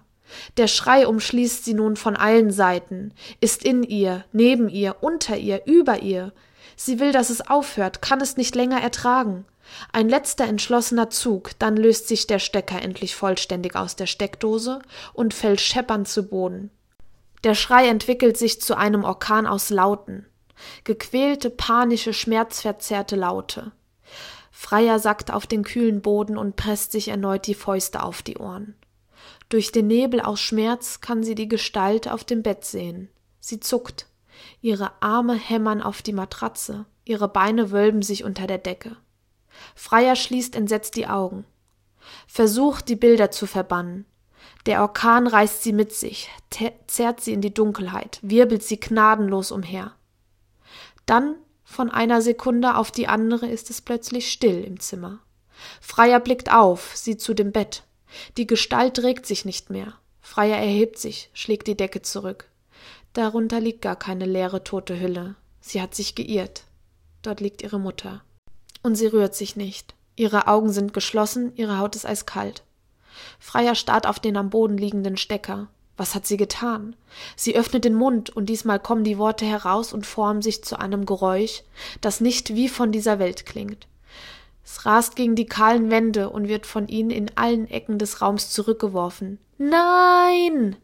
Der 0.57 0.67
Schrei 0.67 1.07
umschließt 1.07 1.63
sie 1.63 1.73
nun 1.73 1.95
von 1.95 2.15
allen 2.15 2.51
Seiten, 2.51 3.13
ist 3.39 3.63
in 3.63 3.83
ihr, 3.83 4.25
neben 4.31 4.69
ihr, 4.69 4.97
unter 5.01 5.37
ihr, 5.37 5.65
über 5.65 6.01
ihr. 6.01 6.33
Sie 6.75 6.99
will, 6.99 7.11
dass 7.11 7.29
es 7.29 7.47
aufhört, 7.47 8.01
kann 8.01 8.21
es 8.21 8.37
nicht 8.37 8.55
länger 8.55 8.81
ertragen. 8.81 9.45
Ein 9.91 10.09
letzter 10.09 10.45
entschlossener 10.45 11.09
Zug, 11.09 11.51
dann 11.59 11.77
löst 11.77 12.07
sich 12.07 12.27
der 12.27 12.39
Stecker 12.39 12.81
endlich 12.81 13.15
vollständig 13.15 13.75
aus 13.75 13.95
der 13.95 14.07
Steckdose 14.07 14.79
und 15.13 15.33
fällt 15.33 15.61
scheppernd 15.61 16.07
zu 16.07 16.27
Boden. 16.27 16.71
Der 17.43 17.53
Schrei 17.53 17.87
entwickelt 17.87 18.37
sich 18.37 18.61
zu 18.61 18.75
einem 18.75 19.03
Orkan 19.03 19.45
aus 19.45 19.69
Lauten 19.69 20.25
gequälte, 20.83 21.49
panische, 21.49 22.13
schmerzverzerrte 22.13 23.15
Laute. 23.15 23.71
Freier 24.51 24.99
sackt 24.99 25.31
auf 25.31 25.45
den 25.45 25.63
kühlen 25.63 26.01
Boden 26.01 26.37
und 26.37 26.55
presst 26.55 26.91
sich 26.91 27.09
erneut 27.09 27.45
die 27.47 27.53
Fäuste 27.53 28.01
auf 28.03 28.21
die 28.21 28.37
Ohren. 28.37 28.75
Durch 29.49 29.71
den 29.71 29.87
Nebel 29.87 30.19
aus 30.19 30.39
Schmerz 30.39 30.99
kann 30.99 31.23
sie 31.23 31.35
die 31.35 31.47
Gestalt 31.47 32.09
auf 32.09 32.23
dem 32.23 32.41
Bett 32.43 32.65
sehen. 32.65 33.09
Sie 33.39 33.59
zuckt. 33.59 34.07
Ihre 34.61 34.91
Arme 35.01 35.35
hämmern 35.35 35.81
auf 35.81 36.01
die 36.01 36.13
Matratze, 36.13 36.85
ihre 37.05 37.27
Beine 37.27 37.71
wölben 37.71 38.01
sich 38.01 38.23
unter 38.23 38.45
der 38.45 38.57
Decke. 38.57 38.97
Freier 39.75 40.15
schließt 40.15 40.55
entsetzt 40.55 40.95
die 40.95 41.07
Augen. 41.07 41.45
Versucht, 42.27 42.89
die 42.89 42.95
Bilder 42.95 43.31
zu 43.31 43.45
verbannen. 43.45 44.05
Der 44.65 44.81
Orkan 44.81 45.27
reißt 45.27 45.63
sie 45.63 45.73
mit 45.73 45.93
sich, 45.93 46.29
zerrt 46.87 47.21
sie 47.21 47.33
in 47.33 47.41
die 47.41 47.53
Dunkelheit, 47.53 48.19
wirbelt 48.21 48.63
sie 48.63 48.79
gnadenlos 48.79 49.51
umher. 49.51 49.93
Dann, 51.05 51.35
von 51.63 51.89
einer 51.89 52.21
Sekunde 52.21 52.75
auf 52.75 52.91
die 52.91 53.07
andere, 53.07 53.47
ist 53.47 53.69
es 53.69 53.81
plötzlich 53.81 54.31
still 54.31 54.63
im 54.63 54.79
Zimmer. 54.79 55.19
Freier 55.81 56.19
blickt 56.19 56.51
auf, 56.51 56.95
sieht 56.95 57.21
zu 57.21 57.33
dem 57.33 57.51
Bett. 57.51 57.83
Die 58.37 58.47
Gestalt 58.47 58.99
regt 58.99 59.25
sich 59.25 59.45
nicht 59.45 59.69
mehr. 59.69 59.93
Freier 60.21 60.57
erhebt 60.57 60.97
sich, 60.97 61.29
schlägt 61.33 61.67
die 61.67 61.77
Decke 61.77 62.01
zurück. 62.01 62.49
Darunter 63.13 63.59
liegt 63.59 63.81
gar 63.81 63.95
keine 63.95 64.25
leere 64.25 64.63
tote 64.63 64.99
Hülle. 64.99 65.35
Sie 65.59 65.81
hat 65.81 65.95
sich 65.95 66.15
geirrt. 66.15 66.65
Dort 67.21 67.39
liegt 67.39 67.61
ihre 67.61 67.79
Mutter. 67.79 68.21
Und 68.87 68.95
sie 68.95 69.07
rührt 69.07 69.35
sich 69.35 69.57
nicht. 69.57 69.95
Ihre 70.15 70.47
Augen 70.47 70.71
sind 70.71 70.93
geschlossen, 70.93 71.51
ihre 71.57 71.77
Haut 71.77 71.97
ist 71.97 72.05
eiskalt. 72.05 72.63
Freier 73.37 73.75
starrt 73.75 74.07
auf 74.07 74.17
den 74.17 74.37
am 74.37 74.49
Boden 74.49 74.77
liegenden 74.77 75.17
Stecker. 75.17 75.67
Was 75.97 76.15
hat 76.15 76.25
sie 76.25 76.37
getan? 76.37 76.95
Sie 77.35 77.53
öffnet 77.57 77.83
den 77.83 77.95
Mund, 77.95 78.29
und 78.29 78.45
diesmal 78.45 78.79
kommen 78.79 79.03
die 79.03 79.17
Worte 79.17 79.43
heraus 79.43 79.91
und 79.91 80.05
formen 80.05 80.41
sich 80.41 80.63
zu 80.63 80.79
einem 80.79 81.05
Geräusch, 81.05 81.63
das 81.99 82.21
nicht 82.21 82.55
wie 82.55 82.69
von 82.69 82.93
dieser 82.93 83.19
Welt 83.19 83.45
klingt. 83.45 83.87
Es 84.63 84.85
rast 84.85 85.17
gegen 85.17 85.35
die 85.35 85.47
kahlen 85.47 85.91
Wände 85.91 86.29
und 86.29 86.47
wird 86.47 86.65
von 86.65 86.87
ihnen 86.87 87.09
in 87.09 87.35
allen 87.35 87.69
Ecken 87.69 87.99
des 87.99 88.21
Raums 88.21 88.51
zurückgeworfen. 88.51 89.37
Nein! 89.57 90.77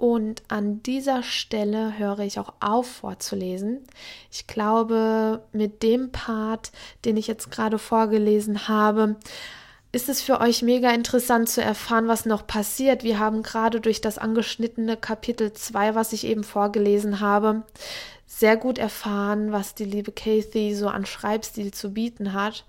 Und 0.00 0.42
an 0.48 0.82
dieser 0.82 1.22
Stelle 1.22 1.98
höre 1.98 2.20
ich 2.20 2.38
auch 2.38 2.54
auf 2.58 2.90
vorzulesen. 2.90 3.84
Ich 4.32 4.46
glaube, 4.46 5.42
mit 5.52 5.82
dem 5.82 6.10
Part, 6.10 6.72
den 7.04 7.18
ich 7.18 7.26
jetzt 7.26 7.50
gerade 7.50 7.78
vorgelesen 7.78 8.66
habe, 8.66 9.16
ist 9.92 10.08
es 10.08 10.22
für 10.22 10.40
euch 10.40 10.62
mega 10.62 10.90
interessant 10.90 11.50
zu 11.50 11.60
erfahren, 11.60 12.08
was 12.08 12.24
noch 12.24 12.46
passiert. 12.46 13.04
Wir 13.04 13.18
haben 13.18 13.42
gerade 13.42 13.82
durch 13.82 14.00
das 14.00 14.16
angeschnittene 14.16 14.96
Kapitel 14.96 15.52
2, 15.52 15.94
was 15.94 16.14
ich 16.14 16.24
eben 16.24 16.44
vorgelesen 16.44 17.20
habe, 17.20 17.64
sehr 18.26 18.56
gut 18.56 18.78
erfahren, 18.78 19.52
was 19.52 19.74
die 19.74 19.84
liebe 19.84 20.12
Kathy 20.12 20.74
so 20.74 20.88
an 20.88 21.04
Schreibstil 21.04 21.74
zu 21.74 21.92
bieten 21.92 22.32
hat. 22.32 22.64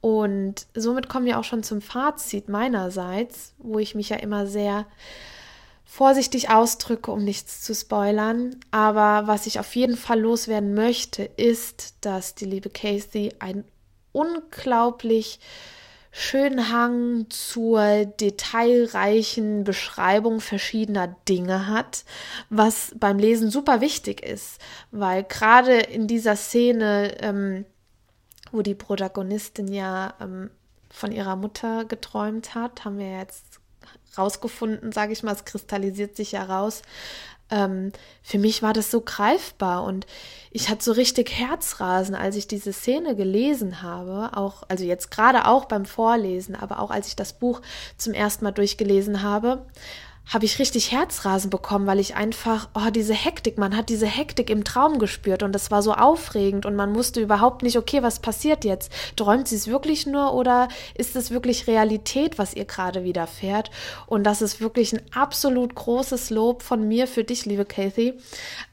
Und 0.00 0.68
somit 0.76 1.08
kommen 1.08 1.26
wir 1.26 1.40
auch 1.40 1.44
schon 1.44 1.64
zum 1.64 1.80
Fazit 1.80 2.48
meinerseits, 2.48 3.52
wo 3.58 3.80
ich 3.80 3.96
mich 3.96 4.10
ja 4.10 4.16
immer 4.18 4.46
sehr 4.46 4.86
vorsichtig 5.90 6.50
ausdrücke, 6.50 7.10
um 7.10 7.24
nichts 7.24 7.62
zu 7.62 7.74
spoilern. 7.74 8.56
Aber 8.70 9.26
was 9.26 9.46
ich 9.46 9.58
auf 9.58 9.74
jeden 9.74 9.96
Fall 9.96 10.20
loswerden 10.20 10.74
möchte, 10.74 11.24
ist, 11.24 11.94
dass 12.02 12.34
die 12.34 12.44
liebe 12.44 12.68
Kathy 12.68 13.32
ein 13.38 13.64
unglaublich 14.12 15.40
schönen 16.10 16.70
Hang 16.70 17.26
zur 17.30 18.04
detailreichen 18.04 19.64
Beschreibung 19.64 20.40
verschiedener 20.40 21.16
Dinge 21.26 21.68
hat, 21.68 22.04
was 22.50 22.94
beim 22.96 23.18
Lesen 23.18 23.50
super 23.50 23.80
wichtig 23.80 24.22
ist, 24.22 24.60
weil 24.90 25.24
gerade 25.24 25.78
in 25.78 26.06
dieser 26.06 26.36
Szene, 26.36 27.16
ähm, 27.20 27.64
wo 28.52 28.60
die 28.62 28.74
Protagonistin 28.74 29.68
ja 29.68 30.14
ähm, 30.20 30.50
von 30.90 31.12
ihrer 31.12 31.36
Mutter 31.36 31.86
geträumt 31.86 32.54
hat, 32.54 32.84
haben 32.84 32.98
wir 32.98 33.18
jetzt 33.18 33.60
rausgefunden, 34.16 34.92
sage 34.92 35.12
ich 35.12 35.22
mal, 35.22 35.34
es 35.34 35.44
kristallisiert 35.44 36.16
sich 36.16 36.32
ja 36.32 36.44
raus, 36.44 36.82
ähm, 37.50 37.92
für 38.22 38.38
mich 38.38 38.62
war 38.62 38.72
das 38.72 38.90
so 38.90 39.00
greifbar 39.00 39.84
und 39.84 40.06
ich 40.50 40.68
hatte 40.68 40.84
so 40.84 40.92
richtig 40.92 41.30
Herzrasen, 41.30 42.14
als 42.14 42.36
ich 42.36 42.46
diese 42.46 42.72
Szene 42.72 43.16
gelesen 43.16 43.82
habe, 43.82 44.36
auch, 44.36 44.64
also 44.68 44.84
jetzt 44.84 45.10
gerade 45.10 45.46
auch 45.46 45.64
beim 45.64 45.86
Vorlesen, 45.86 46.54
aber 46.54 46.80
auch 46.80 46.90
als 46.90 47.08
ich 47.08 47.16
das 47.16 47.32
Buch 47.32 47.62
zum 47.96 48.12
ersten 48.12 48.44
Mal 48.44 48.52
durchgelesen 48.52 49.22
habe, 49.22 49.64
habe 50.28 50.44
ich 50.44 50.58
richtig 50.58 50.92
Herzrasen 50.92 51.50
bekommen, 51.50 51.86
weil 51.86 51.98
ich 51.98 52.14
einfach, 52.14 52.68
oh, 52.74 52.90
diese 52.90 53.14
Hektik, 53.14 53.56
man 53.56 53.74
hat 53.76 53.88
diese 53.88 54.06
Hektik 54.06 54.50
im 54.50 54.62
Traum 54.62 54.98
gespürt 54.98 55.42
und 55.42 55.52
das 55.52 55.70
war 55.70 55.82
so 55.82 55.94
aufregend 55.94 56.66
und 56.66 56.76
man 56.76 56.94
wusste 56.94 57.20
überhaupt 57.20 57.62
nicht, 57.62 57.78
okay, 57.78 58.02
was 58.02 58.20
passiert 58.20 58.64
jetzt? 58.64 58.92
Träumt 59.16 59.48
sie 59.48 59.56
es 59.56 59.68
wirklich 59.68 60.06
nur 60.06 60.34
oder 60.34 60.68
ist 60.94 61.16
es 61.16 61.30
wirklich 61.30 61.66
Realität, 61.66 62.38
was 62.38 62.52
ihr 62.52 62.66
gerade 62.66 63.04
widerfährt? 63.04 63.70
Und 64.06 64.24
das 64.24 64.42
ist 64.42 64.60
wirklich 64.60 64.92
ein 64.92 65.00
absolut 65.14 65.74
großes 65.74 66.28
Lob 66.28 66.62
von 66.62 66.86
mir 66.86 67.06
für 67.06 67.24
dich, 67.24 67.46
liebe 67.46 67.64
Kathy. 67.64 68.14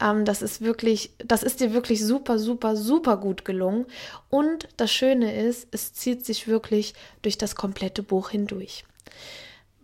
Ähm, 0.02 0.26
das 0.26 0.42
ist 0.42 0.62
wirklich, 0.62 1.12
das 1.20 1.42
ist 1.42 1.62
dir 1.62 1.74
wirklich 1.74 2.04
super, 2.04 2.38
super, 2.38 2.76
super 2.76 3.16
gut 3.16 3.46
gelungen. 3.46 3.86
Und 4.30 4.68
das 4.76 4.92
Schöne 4.92 5.34
ist, 5.34 5.70
es 5.72 5.94
zieht 5.94 6.26
sich 6.26 6.50
wirklich 6.50 6.94
durch 7.22 7.38
das 7.38 7.56
komplette 7.56 8.04
Buch 8.04 8.30
hindurch. 8.32 8.84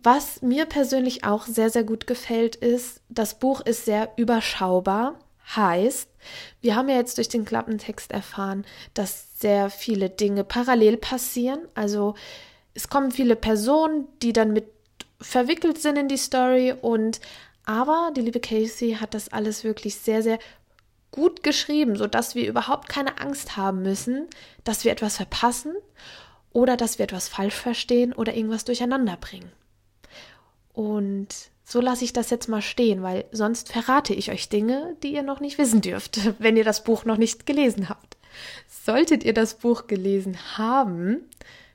Was 0.02 0.42
mir 0.42 0.66
persönlich 0.66 1.24
auch 1.24 1.46
sehr, 1.46 1.70
sehr 1.70 1.84
gut 1.84 2.06
gefällt, 2.06 2.56
ist, 2.56 3.00
das 3.08 3.38
Buch 3.38 3.60
ist 3.60 3.84
sehr 3.84 4.10
überschaubar. 4.16 5.18
Heißt, 5.54 6.08
wir 6.60 6.74
haben 6.74 6.88
ja 6.88 6.96
jetzt 6.96 7.18
durch 7.18 7.28
den 7.28 7.44
Klappentext 7.44 8.10
erfahren, 8.10 8.64
dass 8.94 9.38
sehr 9.38 9.70
viele 9.70 10.10
Dinge 10.10 10.44
parallel 10.44 10.96
passieren. 10.96 11.60
Also 11.74 12.14
es 12.74 12.88
kommen 12.88 13.10
viele 13.10 13.36
Personen, 13.36 14.08
die 14.22 14.32
dann 14.32 14.52
mit 14.52 14.66
verwickelt 15.20 15.80
sind 15.80 15.96
in 15.96 16.08
die 16.08 16.16
Story 16.16 16.74
und 16.80 17.20
aber 17.64 18.10
die 18.16 18.22
liebe 18.22 18.40
Casey 18.40 18.96
hat 19.00 19.14
das 19.14 19.28
alles 19.28 19.62
wirklich 19.62 19.96
sehr, 19.96 20.22
sehr 20.22 20.40
gut 21.12 21.44
geschrieben, 21.44 21.94
sodass 21.94 22.34
wir 22.34 22.48
überhaupt 22.48 22.88
keine 22.88 23.20
Angst 23.20 23.56
haben 23.56 23.82
müssen, 23.82 24.26
dass 24.64 24.84
wir 24.84 24.90
etwas 24.90 25.16
verpassen 25.16 25.74
oder 26.52 26.76
dass 26.76 26.98
wir 26.98 27.04
etwas 27.04 27.28
falsch 27.28 27.54
verstehen 27.54 28.12
oder 28.12 28.34
irgendwas 28.34 28.64
durcheinander 28.64 29.16
bringen. 29.16 29.52
Und 30.72 31.28
so 31.64 31.80
lasse 31.80 32.04
ich 32.04 32.12
das 32.12 32.30
jetzt 32.30 32.48
mal 32.48 32.62
stehen, 32.62 33.02
weil 33.02 33.24
sonst 33.32 33.72
verrate 33.72 34.14
ich 34.14 34.30
euch 34.30 34.48
Dinge, 34.48 34.96
die 35.02 35.12
ihr 35.12 35.22
noch 35.22 35.40
nicht 35.40 35.58
wissen 35.58 35.80
dürft, 35.80 36.20
wenn 36.38 36.56
ihr 36.56 36.64
das 36.64 36.84
Buch 36.84 37.04
noch 37.04 37.16
nicht 37.16 37.46
gelesen 37.46 37.88
habt. 37.88 38.16
Solltet 38.68 39.24
ihr 39.24 39.34
das 39.34 39.54
Buch 39.54 39.86
gelesen 39.86 40.36
haben, 40.56 41.28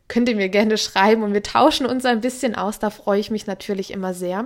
könnt 0.08 0.27
ihr 0.30 0.36
mir 0.36 0.50
gerne 0.50 0.77
schreiben 0.77 1.24
und 1.24 1.34
wir 1.34 1.44
tauschen 1.44 1.86
uns 1.86 2.06
ein 2.06 2.22
bisschen 2.22 2.56
aus, 2.56 2.80
da 2.80 2.89
freue 2.89 3.20
ich 3.20 3.32
mich 3.32 3.48
natürlich 3.48 3.92
immer 3.92 4.13
sehr. 4.13 4.46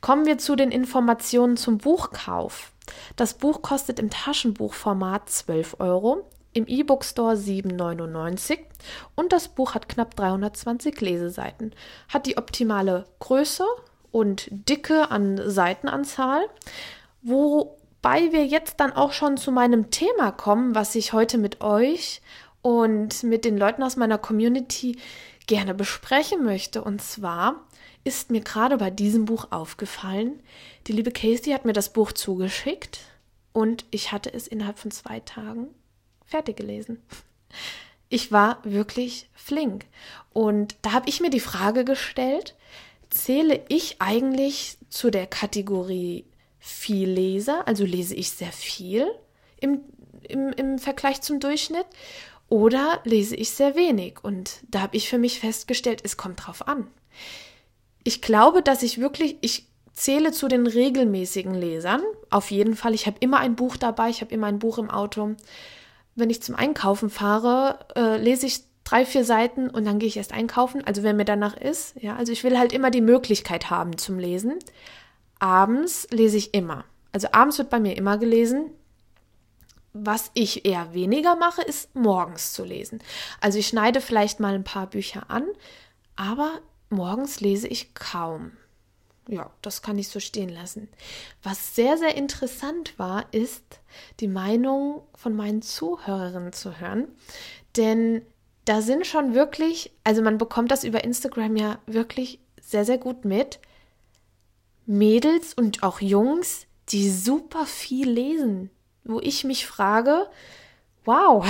Kommen 0.00 0.26
wir 0.26 0.38
zu 0.38 0.56
den 0.56 0.72
Informationen 0.72 1.56
zum 1.56 1.78
Buchkauf. 1.78 2.72
Das 3.14 3.34
Buch 3.34 3.62
kostet 3.62 4.00
im 4.00 4.10
Taschenbuchformat 4.10 5.30
12 5.30 5.76
Euro 5.78 6.28
im 6.52 6.66
E-Book 6.66 7.04
Store 7.04 7.34
7,99 7.34 8.58
und 9.14 9.32
das 9.32 9.48
Buch 9.48 9.74
hat 9.74 9.88
knapp 9.88 10.14
320 10.16 11.00
Leseseiten, 11.00 11.74
hat 12.08 12.26
die 12.26 12.36
optimale 12.36 13.06
Größe 13.20 13.64
und 14.10 14.48
Dicke 14.50 15.10
an 15.10 15.40
Seitenanzahl, 15.44 16.42
wobei 17.22 18.32
wir 18.32 18.46
jetzt 18.46 18.80
dann 18.80 18.92
auch 18.92 19.12
schon 19.12 19.36
zu 19.36 19.50
meinem 19.50 19.90
Thema 19.90 20.32
kommen, 20.32 20.74
was 20.74 20.94
ich 20.94 21.12
heute 21.12 21.38
mit 21.38 21.60
euch 21.62 22.20
und 22.60 23.22
mit 23.22 23.44
den 23.44 23.56
Leuten 23.56 23.82
aus 23.82 23.96
meiner 23.96 24.18
Community 24.18 24.98
gerne 25.46 25.74
besprechen 25.74 26.44
möchte. 26.44 26.84
Und 26.84 27.02
zwar 27.02 27.66
ist 28.04 28.30
mir 28.30 28.40
gerade 28.40 28.78
bei 28.78 28.90
diesem 28.90 29.24
Buch 29.24 29.48
aufgefallen, 29.50 30.40
die 30.86 30.92
liebe 30.92 31.10
Casey 31.10 31.52
hat 31.52 31.64
mir 31.64 31.72
das 31.72 31.92
Buch 31.92 32.12
zugeschickt 32.12 33.00
und 33.52 33.84
ich 33.90 34.12
hatte 34.12 34.32
es 34.32 34.46
innerhalb 34.46 34.78
von 34.78 34.90
zwei 34.90 35.20
Tagen 35.20 35.68
fertig 36.24 36.56
gelesen. 36.56 37.02
Ich 38.08 38.30
war 38.30 38.58
wirklich 38.64 39.28
flink. 39.34 39.86
Und 40.32 40.76
da 40.82 40.92
habe 40.92 41.08
ich 41.08 41.20
mir 41.20 41.30
die 41.30 41.40
Frage 41.40 41.84
gestellt, 41.84 42.54
zähle 43.10 43.62
ich 43.68 43.96
eigentlich 44.00 44.78
zu 44.88 45.10
der 45.10 45.26
Kategorie 45.26 46.24
viel 46.58 47.08
Leser, 47.08 47.66
also 47.66 47.84
lese 47.84 48.14
ich 48.14 48.30
sehr 48.30 48.52
viel 48.52 49.06
im, 49.60 49.80
im, 50.28 50.52
im 50.52 50.78
Vergleich 50.78 51.20
zum 51.20 51.40
Durchschnitt, 51.40 51.86
oder 52.48 53.00
lese 53.04 53.34
ich 53.34 53.50
sehr 53.50 53.76
wenig? 53.76 54.22
Und 54.22 54.60
da 54.68 54.82
habe 54.82 54.96
ich 54.96 55.08
für 55.08 55.18
mich 55.18 55.40
festgestellt, 55.40 56.02
es 56.04 56.18
kommt 56.18 56.46
drauf 56.46 56.68
an. 56.68 56.86
Ich 58.04 58.20
glaube, 58.20 58.62
dass 58.62 58.82
ich 58.82 59.00
wirklich, 59.00 59.38
ich 59.40 59.66
zähle 59.94 60.32
zu 60.32 60.48
den 60.48 60.66
regelmäßigen 60.66 61.54
Lesern. 61.54 62.02
Auf 62.30 62.50
jeden 62.50 62.76
Fall, 62.76 62.94
ich 62.94 63.06
habe 63.06 63.16
immer 63.20 63.38
ein 63.38 63.56
Buch 63.56 63.76
dabei, 63.76 64.10
ich 64.10 64.20
habe 64.20 64.34
immer 64.34 64.48
ein 64.48 64.58
Buch 64.58 64.78
im 64.78 64.90
Auto 64.90 65.34
wenn 66.14 66.30
ich 66.30 66.42
zum 66.42 66.54
Einkaufen 66.54 67.10
fahre, 67.10 67.78
äh, 67.96 68.16
lese 68.16 68.46
ich 68.46 68.64
drei, 68.84 69.06
vier 69.06 69.24
Seiten 69.24 69.70
und 69.70 69.84
dann 69.84 69.98
gehe 69.98 70.08
ich 70.08 70.16
erst 70.16 70.32
einkaufen. 70.32 70.84
Also 70.84 71.02
wenn 71.02 71.16
mir 71.16 71.24
danach 71.24 71.56
ist, 71.56 71.94
ja, 72.00 72.16
also 72.16 72.32
ich 72.32 72.44
will 72.44 72.58
halt 72.58 72.72
immer 72.72 72.90
die 72.90 73.00
Möglichkeit 73.00 73.70
haben 73.70 73.96
zum 73.96 74.18
Lesen. 74.18 74.58
Abends 75.38 76.06
lese 76.10 76.36
ich 76.36 76.54
immer. 76.54 76.84
Also 77.12 77.28
abends 77.32 77.58
wird 77.58 77.70
bei 77.70 77.80
mir 77.80 77.96
immer 77.96 78.18
gelesen. 78.18 78.70
Was 79.94 80.30
ich 80.34 80.64
eher 80.64 80.94
weniger 80.94 81.36
mache, 81.36 81.62
ist 81.62 81.94
morgens 81.94 82.52
zu 82.52 82.64
lesen. 82.64 83.02
Also 83.40 83.58
ich 83.58 83.66
schneide 83.66 84.00
vielleicht 84.00 84.40
mal 84.40 84.54
ein 84.54 84.64
paar 84.64 84.86
Bücher 84.86 85.24
an, 85.28 85.44
aber 86.16 86.60
morgens 86.88 87.40
lese 87.40 87.68
ich 87.68 87.94
kaum 87.94 88.52
ja, 89.28 89.50
das 89.62 89.82
kann 89.82 89.98
ich 89.98 90.08
so 90.08 90.20
stehen 90.20 90.48
lassen. 90.48 90.88
Was 91.42 91.74
sehr, 91.74 91.96
sehr 91.96 92.16
interessant 92.16 92.98
war, 92.98 93.26
ist 93.32 93.80
die 94.20 94.28
Meinung 94.28 95.02
von 95.14 95.34
meinen 95.34 95.62
Zuhörerinnen 95.62 96.52
zu 96.52 96.80
hören. 96.80 97.08
Denn 97.76 98.22
da 98.64 98.82
sind 98.82 99.06
schon 99.06 99.34
wirklich, 99.34 99.92
also 100.04 100.22
man 100.22 100.38
bekommt 100.38 100.70
das 100.70 100.84
über 100.84 101.04
Instagram 101.04 101.56
ja 101.56 101.78
wirklich 101.86 102.40
sehr, 102.60 102.84
sehr 102.84 102.98
gut 102.98 103.24
mit. 103.24 103.60
Mädels 104.86 105.54
und 105.54 105.82
auch 105.82 106.00
Jungs, 106.00 106.66
die 106.88 107.10
super 107.10 107.66
viel 107.66 108.08
lesen. 108.08 108.70
Wo 109.04 109.20
ich 109.20 109.44
mich 109.44 109.66
frage, 109.66 110.28
wow, 111.04 111.46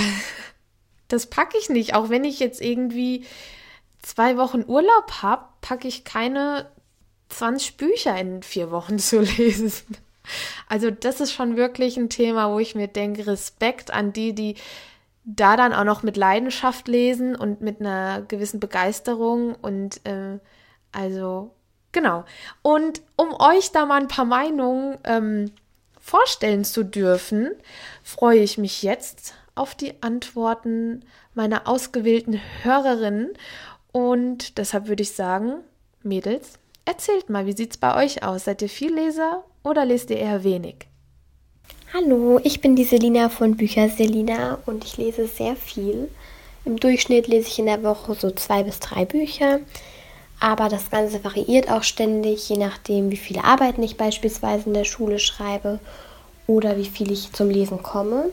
das 1.07 1.27
packe 1.27 1.57
ich 1.57 1.69
nicht. 1.69 1.95
Auch 1.95 2.09
wenn 2.09 2.23
ich 2.23 2.39
jetzt 2.39 2.61
irgendwie 2.61 3.25
zwei 4.01 4.37
Wochen 4.37 4.63
Urlaub 4.67 5.21
habe, 5.21 5.45
packe 5.61 5.87
ich 5.87 6.03
keine 6.03 6.69
20 7.33 7.77
Bücher 7.77 8.17
in 8.17 8.43
vier 8.43 8.71
Wochen 8.71 8.99
zu 8.99 9.21
lesen. 9.21 9.73
Also 10.69 10.89
das 10.89 11.19
ist 11.19 11.33
schon 11.33 11.57
wirklich 11.57 11.97
ein 11.97 12.09
Thema, 12.09 12.51
wo 12.53 12.59
ich 12.59 12.75
mir 12.75 12.87
denke, 12.87 13.27
Respekt 13.27 13.91
an 13.91 14.13
die, 14.13 14.33
die 14.33 14.55
da 15.25 15.55
dann 15.55 15.73
auch 15.73 15.83
noch 15.83 16.03
mit 16.03 16.17
Leidenschaft 16.17 16.87
lesen 16.87 17.35
und 17.35 17.61
mit 17.61 17.79
einer 17.79 18.21
gewissen 18.21 18.59
Begeisterung 18.59 19.55
und 19.55 20.05
äh, 20.05 20.39
also 20.91 21.53
genau. 21.91 22.25
Und 22.61 23.01
um 23.15 23.33
euch 23.39 23.71
da 23.71 23.85
mal 23.85 24.01
ein 24.01 24.07
paar 24.07 24.25
Meinungen 24.25 24.97
ähm, 25.05 25.51
vorstellen 25.99 26.65
zu 26.65 26.83
dürfen, 26.83 27.51
freue 28.03 28.39
ich 28.39 28.57
mich 28.57 28.83
jetzt 28.83 29.35
auf 29.55 29.75
die 29.75 30.01
Antworten 30.01 31.05
meiner 31.33 31.67
ausgewählten 31.67 32.39
Hörerinnen 32.63 33.33
und 33.91 34.57
deshalb 34.57 34.87
würde 34.87 35.03
ich 35.03 35.13
sagen, 35.13 35.63
Mädels, 36.01 36.59
Erzählt 36.85 37.29
mal, 37.29 37.45
wie 37.45 37.55
sieht's 37.55 37.77
bei 37.77 38.03
euch 38.03 38.23
aus? 38.23 38.43
Seid 38.43 38.61
ihr 38.61 38.69
viel 38.69 38.93
Leser 38.93 39.45
oder 39.63 39.85
lest 39.85 40.09
ihr 40.09 40.17
eher 40.17 40.43
wenig? 40.43 40.87
Hallo, 41.93 42.41
ich 42.43 42.59
bin 42.59 42.75
die 42.75 42.83
Selina 42.83 43.29
von 43.29 43.55
Bücher 43.55 43.87
Selina 43.87 44.59
und 44.65 44.83
ich 44.83 44.97
lese 44.97 45.27
sehr 45.27 45.55
viel. 45.55 46.09
Im 46.65 46.77
Durchschnitt 46.77 47.27
lese 47.27 47.47
ich 47.47 47.59
in 47.59 47.67
der 47.67 47.83
Woche 47.83 48.15
so 48.15 48.31
zwei 48.31 48.63
bis 48.63 48.79
drei 48.79 49.05
Bücher, 49.05 49.59
aber 50.41 50.67
das 50.67 50.89
Ganze 50.89 51.23
variiert 51.23 51.71
auch 51.71 51.83
ständig, 51.83 52.49
je 52.49 52.57
nachdem, 52.57 53.11
wie 53.11 53.17
viele 53.17 53.45
Arbeiten 53.45 53.83
ich 53.83 53.95
beispielsweise 53.95 54.67
in 54.67 54.73
der 54.73 54.83
Schule 54.83 55.19
schreibe 55.19 55.79
oder 56.47 56.77
wie 56.77 56.85
viel 56.85 57.11
ich 57.11 57.31
zum 57.31 57.49
Lesen 57.49 57.81
komme. 57.81 58.31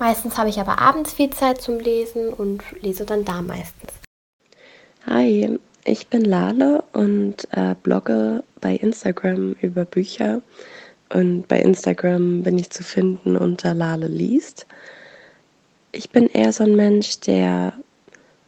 Meistens 0.00 0.38
habe 0.38 0.48
ich 0.48 0.58
aber 0.58 0.80
abends 0.80 1.12
viel 1.12 1.30
Zeit 1.30 1.60
zum 1.60 1.78
Lesen 1.78 2.32
und 2.32 2.62
lese 2.80 3.04
dann 3.04 3.24
da 3.24 3.42
meistens. 3.42 3.92
Hi, 5.06 5.58
ich 5.88 6.08
bin 6.08 6.24
Lale 6.24 6.84
und 6.92 7.48
äh, 7.52 7.74
blogge 7.82 8.44
bei 8.60 8.74
Instagram 8.74 9.56
über 9.60 9.84
Bücher. 9.84 10.42
Und 11.12 11.48
bei 11.48 11.60
Instagram 11.60 12.42
bin 12.42 12.58
ich 12.58 12.70
zu 12.70 12.82
finden 12.82 13.36
unter 13.36 13.74
Lale 13.74 14.08
liest. 14.08 14.66
Ich 15.92 16.10
bin 16.10 16.28
eher 16.28 16.52
so 16.52 16.64
ein 16.64 16.76
Mensch, 16.76 17.20
der 17.20 17.72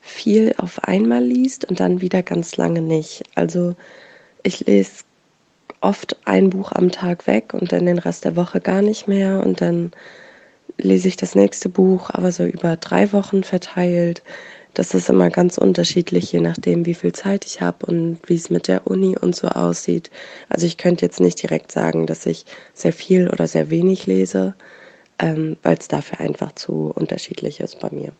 viel 0.02 0.54
auf 0.58 0.84
einmal 0.84 1.24
liest 1.24 1.64
und 1.64 1.80
dann 1.80 2.00
wieder 2.00 2.22
ganz 2.22 2.56
lange 2.56 2.82
nicht. 2.82 3.22
Also 3.34 3.74
ich 4.42 4.60
lese 4.66 5.04
oft 5.80 6.16
ein 6.26 6.50
Buch 6.50 6.72
am 6.72 6.90
Tag 6.90 7.26
weg 7.26 7.54
und 7.54 7.72
dann 7.72 7.86
den 7.86 7.98
Rest 7.98 8.24
der 8.24 8.36
Woche 8.36 8.60
gar 8.60 8.82
nicht 8.82 9.08
mehr 9.08 9.42
und 9.44 9.60
dann 9.62 9.92
lese 10.76 11.08
ich 11.08 11.16
das 11.16 11.34
nächste 11.34 11.68
Buch, 11.68 12.10
aber 12.10 12.32
so 12.32 12.44
über 12.44 12.76
drei 12.76 13.12
Wochen 13.12 13.42
verteilt 13.42 14.22
das 14.80 14.94
ist 14.94 15.10
immer 15.10 15.28
ganz 15.28 15.58
unterschiedlich, 15.58 16.32
je 16.32 16.40
nachdem, 16.40 16.86
wie 16.86 16.94
viel 16.94 17.12
Zeit 17.12 17.44
ich 17.44 17.60
habe 17.60 17.84
und 17.84 18.18
wie 18.24 18.36
es 18.36 18.48
mit 18.48 18.66
der 18.66 18.86
Uni 18.86 19.14
und 19.14 19.36
so 19.36 19.48
aussieht. 19.48 20.10
Also 20.48 20.64
ich 20.66 20.78
könnte 20.78 21.04
jetzt 21.04 21.20
nicht 21.20 21.42
direkt 21.42 21.70
sagen, 21.70 22.06
dass 22.06 22.24
ich 22.24 22.46
sehr 22.72 22.94
viel 22.94 23.28
oder 23.28 23.46
sehr 23.46 23.68
wenig 23.68 24.06
lese, 24.06 24.54
ähm, 25.18 25.58
weil 25.62 25.76
es 25.76 25.88
dafür 25.88 26.20
einfach 26.20 26.52
zu 26.52 26.90
unterschiedlich 26.94 27.60
ist 27.60 27.78
bei 27.80 27.90
mir. 27.90 28.12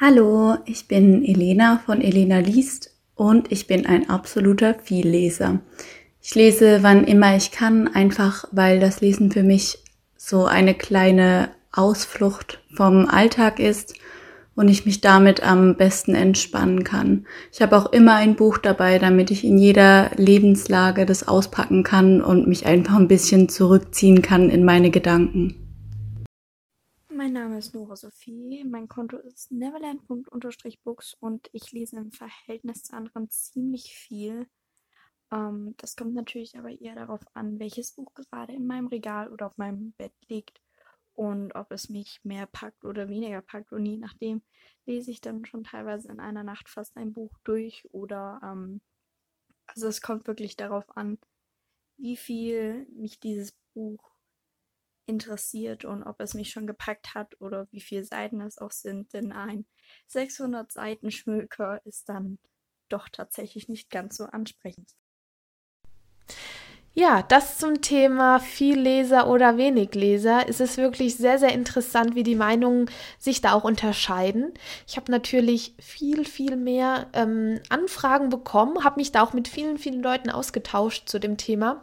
Hallo, 0.00 0.56
ich 0.64 0.88
bin 0.88 1.22
Elena 1.26 1.82
von 1.84 2.00
Elena 2.00 2.38
liest 2.38 2.90
und 3.14 3.52
ich 3.52 3.66
bin 3.66 3.84
ein 3.84 4.08
absoluter 4.08 4.72
Vielleser. 4.82 5.60
Ich 6.22 6.34
lese, 6.34 6.82
wann 6.82 7.04
immer 7.04 7.36
ich 7.36 7.50
kann, 7.50 7.86
einfach 7.86 8.46
weil 8.50 8.80
das 8.80 9.02
Lesen 9.02 9.30
für 9.30 9.42
mich 9.42 9.76
so 10.16 10.46
eine 10.46 10.72
kleine 10.72 11.50
Ausflucht 11.70 12.62
vom 12.74 13.06
Alltag 13.10 13.58
ist 13.58 13.94
und 14.54 14.68
ich 14.68 14.84
mich 14.84 15.00
damit 15.00 15.42
am 15.42 15.76
besten 15.76 16.14
entspannen 16.14 16.84
kann. 16.84 17.26
Ich 17.52 17.62
habe 17.62 17.76
auch 17.76 17.92
immer 17.92 18.14
ein 18.14 18.36
Buch 18.36 18.58
dabei, 18.58 18.98
damit 18.98 19.30
ich 19.30 19.44
in 19.44 19.58
jeder 19.58 20.10
Lebenslage 20.16 21.06
das 21.06 21.26
auspacken 21.26 21.82
kann 21.82 22.20
und 22.20 22.46
mich 22.46 22.66
einfach 22.66 22.96
ein 22.96 23.08
bisschen 23.08 23.48
zurückziehen 23.48 24.22
kann 24.22 24.50
in 24.50 24.64
meine 24.64 24.90
Gedanken. 24.90 25.58
Mein 27.08 27.34
Name 27.34 27.58
ist 27.58 27.74
Nora 27.74 27.94
Sophie, 27.94 28.64
mein 28.64 28.88
Konto 28.88 29.16
ist 29.16 29.52
neverland.books 29.52 31.16
und 31.20 31.48
ich 31.52 31.70
lese 31.72 31.96
im 31.96 32.10
Verhältnis 32.10 32.82
zu 32.82 32.94
anderen 32.94 33.30
ziemlich 33.30 33.94
viel. 33.94 34.46
Ähm, 35.30 35.74
das 35.78 35.94
kommt 35.96 36.14
natürlich 36.14 36.58
aber 36.58 36.70
eher 36.70 36.94
darauf 36.94 37.20
an, 37.34 37.58
welches 37.58 37.92
Buch 37.92 38.12
gerade 38.14 38.52
in 38.52 38.66
meinem 38.66 38.88
Regal 38.88 39.32
oder 39.32 39.46
auf 39.46 39.56
meinem 39.56 39.92
Bett 39.92 40.12
liegt 40.28 40.61
und 41.14 41.54
ob 41.54 41.70
es 41.72 41.88
mich 41.88 42.20
mehr 42.24 42.46
packt 42.46 42.84
oder 42.84 43.08
weniger 43.08 43.42
packt. 43.42 43.72
Und 43.72 43.86
je 43.86 43.96
nachdem 43.96 44.42
lese 44.86 45.10
ich 45.10 45.20
dann 45.20 45.44
schon 45.44 45.64
teilweise 45.64 46.08
in 46.08 46.20
einer 46.20 46.44
Nacht 46.44 46.68
fast 46.68 46.96
ein 46.96 47.12
Buch 47.12 47.38
durch 47.44 47.84
oder 47.92 48.40
ähm, 48.42 48.80
also 49.66 49.88
es 49.88 50.02
kommt 50.02 50.26
wirklich 50.26 50.56
darauf 50.56 50.84
an, 50.96 51.18
wie 51.96 52.16
viel 52.16 52.86
mich 52.90 53.20
dieses 53.20 53.52
Buch 53.74 54.12
interessiert 55.06 55.84
und 55.84 56.02
ob 56.02 56.20
es 56.20 56.34
mich 56.34 56.50
schon 56.50 56.66
gepackt 56.66 57.14
hat 57.14 57.40
oder 57.40 57.66
wie 57.72 57.80
viele 57.80 58.04
Seiten 58.04 58.40
es 58.40 58.58
auch 58.58 58.72
sind, 58.72 59.12
denn 59.12 59.32
ein 59.32 59.66
600 60.06 60.72
Seiten 60.72 61.10
Schmöker 61.10 61.84
ist 61.84 62.08
dann 62.08 62.38
doch 62.88 63.08
tatsächlich 63.08 63.68
nicht 63.68 63.90
ganz 63.90 64.16
so 64.16 64.24
ansprechend. 64.24 64.94
Ja, 66.94 67.22
das 67.22 67.56
zum 67.56 67.80
Thema 67.80 68.38
viel 68.38 68.78
Leser 68.78 69.26
oder 69.26 69.56
wenig 69.56 69.94
Leser. 69.94 70.46
Es 70.46 70.60
ist 70.60 70.76
wirklich 70.76 71.16
sehr, 71.16 71.38
sehr 71.38 71.52
interessant, 71.52 72.14
wie 72.14 72.22
die 72.22 72.34
Meinungen 72.34 72.90
sich 73.18 73.40
da 73.40 73.54
auch 73.54 73.64
unterscheiden. 73.64 74.52
Ich 74.86 74.96
habe 74.98 75.10
natürlich 75.10 75.74
viel, 75.80 76.26
viel 76.26 76.56
mehr 76.56 77.06
ähm, 77.14 77.60
Anfragen 77.70 78.28
bekommen, 78.28 78.84
habe 78.84 79.00
mich 79.00 79.10
da 79.10 79.22
auch 79.22 79.32
mit 79.32 79.48
vielen, 79.48 79.78
vielen 79.78 80.02
Leuten 80.02 80.28
ausgetauscht 80.28 81.08
zu 81.08 81.18
dem 81.18 81.38
Thema. 81.38 81.80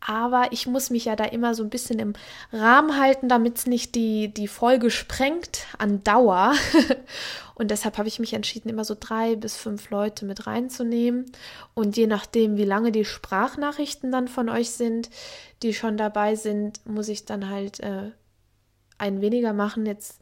Aber 0.00 0.52
ich 0.52 0.66
muss 0.66 0.90
mich 0.90 1.06
ja 1.06 1.16
da 1.16 1.24
immer 1.24 1.54
so 1.54 1.62
ein 1.62 1.70
bisschen 1.70 1.98
im 1.98 2.12
Rahmen 2.52 2.98
halten, 2.98 3.28
damit 3.28 3.58
es 3.58 3.66
nicht 3.66 3.94
die, 3.94 4.32
die 4.32 4.48
Folge 4.48 4.90
sprengt 4.90 5.66
an 5.76 6.04
Dauer. 6.04 6.54
Und 7.54 7.72
deshalb 7.72 7.98
habe 7.98 8.06
ich 8.06 8.20
mich 8.20 8.34
entschieden, 8.34 8.68
immer 8.68 8.84
so 8.84 8.96
drei 8.98 9.34
bis 9.34 9.56
fünf 9.56 9.90
Leute 9.90 10.24
mit 10.24 10.46
reinzunehmen. 10.46 11.26
Und 11.74 11.96
je 11.96 12.06
nachdem, 12.06 12.56
wie 12.56 12.64
lange 12.64 12.92
die 12.92 13.04
Sprachnachrichten 13.04 14.12
dann 14.12 14.28
von 14.28 14.48
euch 14.48 14.70
sind, 14.70 15.10
die 15.62 15.74
schon 15.74 15.96
dabei 15.96 16.36
sind, 16.36 16.80
muss 16.86 17.08
ich 17.08 17.24
dann 17.24 17.50
halt 17.50 17.80
äh, 17.80 18.12
einen 18.98 19.20
weniger 19.20 19.52
machen. 19.52 19.86
Jetzt 19.86 20.20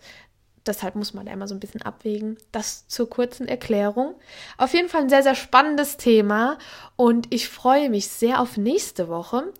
deshalb 0.67 0.95
muss 0.97 1.15
man 1.15 1.27
da 1.27 1.33
immer 1.33 1.49
so 1.49 1.55
ein 1.55 1.61
bisschen 1.61 1.83
abwägen. 1.83 2.37
Das 2.53 2.87
zur 2.89 3.09
kurzen 3.09 3.49
Erklärung. 3.49 4.15
Auf 4.59 4.75
jeden 4.75 4.89
Fall 4.89 5.03
ein 5.03 5.09
sehr, 5.09 5.23
sehr 5.23 5.35
spannendes 5.35 5.97
Thema 5.97 6.59
und 6.97 7.33
ich 7.33 7.49
freue 7.49 7.91
mich 7.91 8.09
sehr 8.09 8.41
auf 8.41 8.57
nächste 8.57 9.09
Woche, 9.09 9.53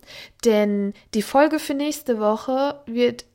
denn 0.45 0.93
die 1.13 1.21
Folge 1.21 1.59
für 1.59 1.73
nächste 1.73 2.19
Woche 2.19 2.81
wird 2.85 3.25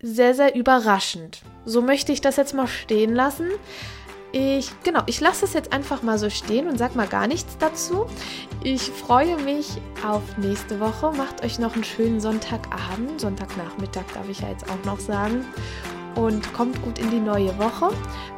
sehr, 0.00 0.34
sehr 0.34 0.54
überraschend. 0.54 1.42
So 1.64 1.82
möchte 1.82 2.12
ich 2.12 2.20
das 2.20 2.36
jetzt 2.36 2.54
mal 2.54 2.68
stehen 2.68 3.14
lassen. 3.14 3.48
Ich, 4.30 4.70
genau, 4.84 5.02
ich 5.06 5.20
lasse 5.20 5.46
es 5.46 5.54
jetzt 5.54 5.72
einfach 5.72 6.02
mal 6.02 6.18
so 6.18 6.28
stehen 6.28 6.68
und 6.68 6.76
sag 6.76 6.94
mal 6.94 7.08
gar 7.08 7.26
nichts 7.26 7.56
dazu. 7.58 8.06
Ich 8.62 8.82
freue 8.82 9.38
mich 9.38 9.78
auf 10.06 10.22
nächste 10.36 10.80
Woche. 10.80 11.12
Macht 11.12 11.42
euch 11.42 11.58
noch 11.58 11.74
einen 11.74 11.84
schönen 11.84 12.20
Sonntagabend, 12.20 13.20
Sonntagnachmittag 13.20 14.04
darf 14.12 14.28
ich 14.28 14.40
ja 14.40 14.50
jetzt 14.50 14.66
auch 14.70 14.84
noch 14.84 15.00
sagen 15.00 15.46
und 16.18 16.52
kommt 16.52 16.80
gut 16.82 16.98
in 16.98 17.10
die 17.10 17.20
neue 17.20 17.56
Woche. 17.58 17.90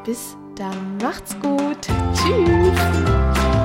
Bis 0.04 0.36
dann, 0.54 0.98
macht's 1.02 1.34
gut. 1.40 1.88
Tschüss. 2.14 3.59